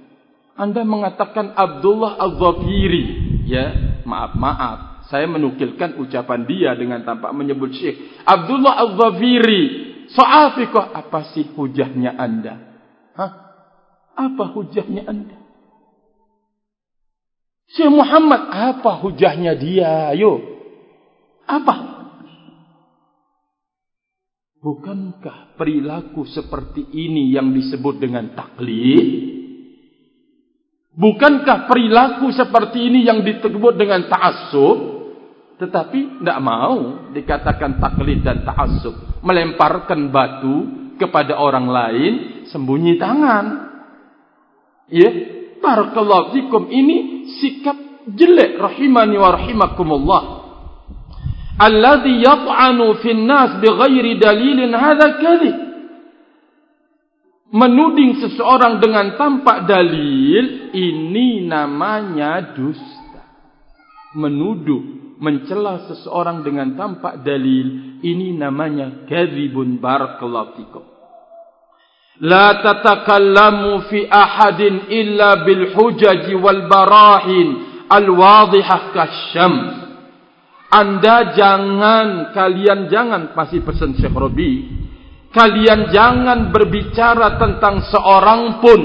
[0.56, 3.04] Anda mengatakan Abdullah Al-Zafiri.
[3.50, 8.24] Ya, maaf, maaf saya menukilkan ucapan dia dengan tanpa menyebut syekh.
[8.24, 9.92] Abdullah Al-Zawiri.
[10.08, 10.96] So'afiqah.
[10.96, 12.56] Apa sih hujahnya anda?
[13.20, 13.32] Hah?
[14.16, 15.36] Apa hujahnya anda?
[17.76, 18.48] Syekh Muhammad.
[18.48, 20.16] Apa hujahnya dia?
[20.16, 20.40] Ayo.
[21.44, 22.01] Apa?
[24.62, 29.08] Bukankah perilaku seperti ini yang disebut dengan taklid?
[30.94, 34.78] Bukankah perilaku seperti ini yang disebut dengan ta'assub?
[35.58, 39.26] Tetapi tidak mau dikatakan taklid dan ta'assub.
[39.26, 40.58] Melemparkan batu
[41.02, 42.14] kepada orang lain,
[42.54, 43.46] sembunyi tangan.
[44.94, 45.10] Ya,
[45.58, 50.41] barakallahu fikum ini sikap jelek rahimani wa rahimakumullah.
[51.62, 55.58] Alladhi yat'anu fin nas bighairi dalilin hadha kadhib.
[57.52, 63.22] Menuding seseorang dengan tanpa dalil ini namanya dusta.
[64.18, 70.84] Menuduh mencela seseorang dengan tanpa dalil ini namanya kadzibun barakallahu fikum
[72.22, 77.50] la tatakallamu fi ahadin illa bil hujaj wal barahin
[77.90, 79.91] al wadihah kasyams
[80.72, 84.52] anda jangan kalian jangan pasti pesan Syekh Robi
[85.36, 88.82] kalian jangan berbicara tentang seorang pun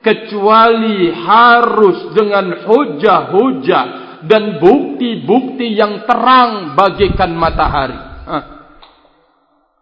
[0.00, 3.84] kecuali harus dengan hujah-hujah
[4.24, 7.96] dan bukti-bukti yang terang bagikan matahari.
[8.28, 8.38] Ha.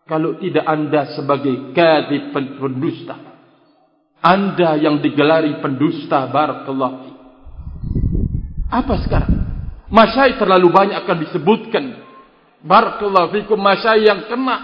[0.07, 3.17] Kalau tidak anda sebagai kadhib pendusta.
[4.19, 7.07] Anda yang digelari pendusta barakallahu
[8.67, 9.58] Apa sekarang?
[9.89, 11.85] Masyai terlalu banyak akan disebutkan.
[12.61, 14.57] Barakallahu fikum masyai yang kena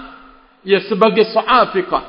[0.66, 2.04] ya sebagai so'afiqah.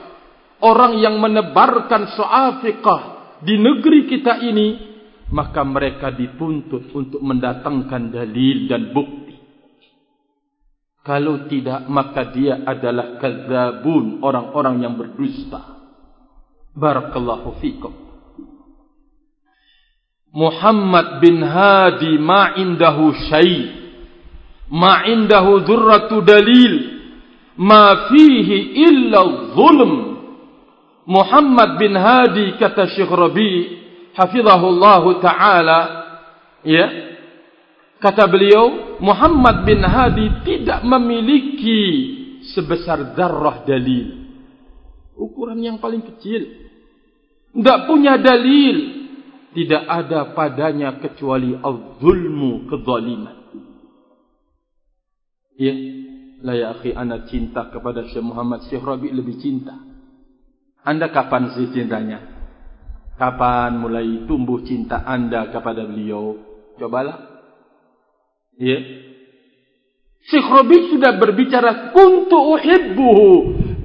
[0.64, 3.02] Orang yang menebarkan so'afiqah
[3.44, 4.96] di negeri kita ini
[5.32, 9.34] maka mereka dituntut untuk mendatangkan dalil dan bukti.
[11.06, 15.86] Kalau tidak, maka dia adalah kazabun, orang-orang yang berdusta.
[16.74, 18.05] Barakallahu fikum.
[20.36, 23.72] Muhammad bin Hadi ma indahu syai'
[24.68, 26.74] ma indahu dzurratu dalil.
[27.56, 29.94] Ma fihi illa zulm.
[31.08, 33.80] Muhammad bin Hadi kata Syekh Rabi'
[34.12, 35.80] hafizahullahu taala
[36.68, 36.86] ya
[38.04, 41.84] kata beliau Muhammad bin Hadi tidak memiliki
[42.52, 44.28] sebesar darah dalil.
[45.16, 46.44] Ukuran yang paling kecil.
[47.56, 49.05] Tidak punya dalil
[49.56, 53.38] tidak ada padanya kecuali al-zulmu kezaliman
[55.56, 55.74] ya
[56.44, 59.74] la ya akhi ana cinta kepada Syekh Muhammad Syekh Rabi lebih cinta
[60.84, 62.36] anda kapan sih cintanya
[63.16, 66.36] Kapan mulai tumbuh cinta anda kepada beliau?
[66.76, 67.48] Cobalah.
[68.60, 68.80] Ya.
[70.28, 73.32] Syekh Rabi sudah berbicara kuntu uhibbuhu.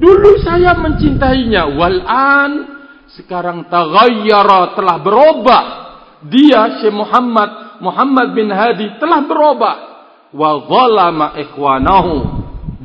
[0.02, 1.78] Dulu saya mencintainya.
[1.78, 2.80] Wal'an
[3.18, 5.62] sekarang taghayyara telah berubah.
[6.30, 9.76] Dia Syekh Muhammad Muhammad bin Hadi telah berubah.
[10.30, 12.14] Wa zalama ikhwanahu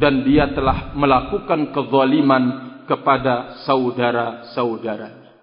[0.01, 2.43] dan dia telah melakukan kezaliman
[2.89, 5.33] kepada saudara-saudaranya.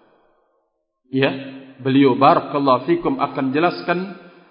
[1.13, 1.31] Ya,
[1.79, 3.99] beliau barakallahu fikum akan jelaskan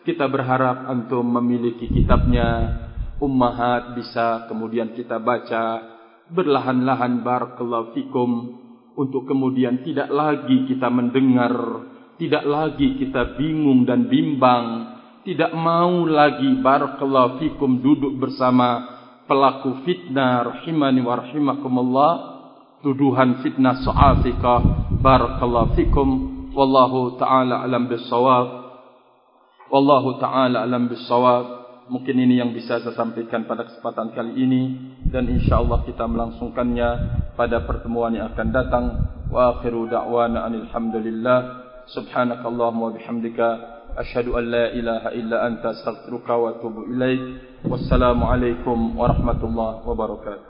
[0.06, 2.78] kita berharap antum memiliki kitabnya
[3.22, 5.78] Ummahat bisa kemudian kita baca
[6.26, 8.61] berlahan-lahan barakallahu fikum
[8.96, 11.52] untuk kemudian tidak lagi kita mendengar,
[12.20, 18.84] tidak lagi kita bingung dan bimbang, tidak mau lagi barakallahu fikum duduk bersama
[19.24, 22.12] pelaku fitnah rahimani wa rahimakumullah,
[22.82, 24.54] tuduhan fitnah su'afika
[25.00, 26.08] barakallahu fikum.
[26.52, 28.62] Wallahu taala alam bisawab
[29.72, 34.62] wallahu taala alam bisawab mungkin ini yang bisa saya sampaikan pada kesempatan kali ini.
[35.06, 36.88] Dan insyaallah kita melangsungkannya
[37.34, 38.84] pada pertemuan yang akan datang.
[39.32, 41.38] Wa akhiru da'wana alhamdulillah
[41.90, 43.48] subhanakallahumma bihamdika.
[43.92, 47.22] Asyhadu an la ilaha illa anta astaghfiruka wa atubu ilaik.
[47.68, 50.40] Wassalamu alaikum warahmatullahi wabarakatuh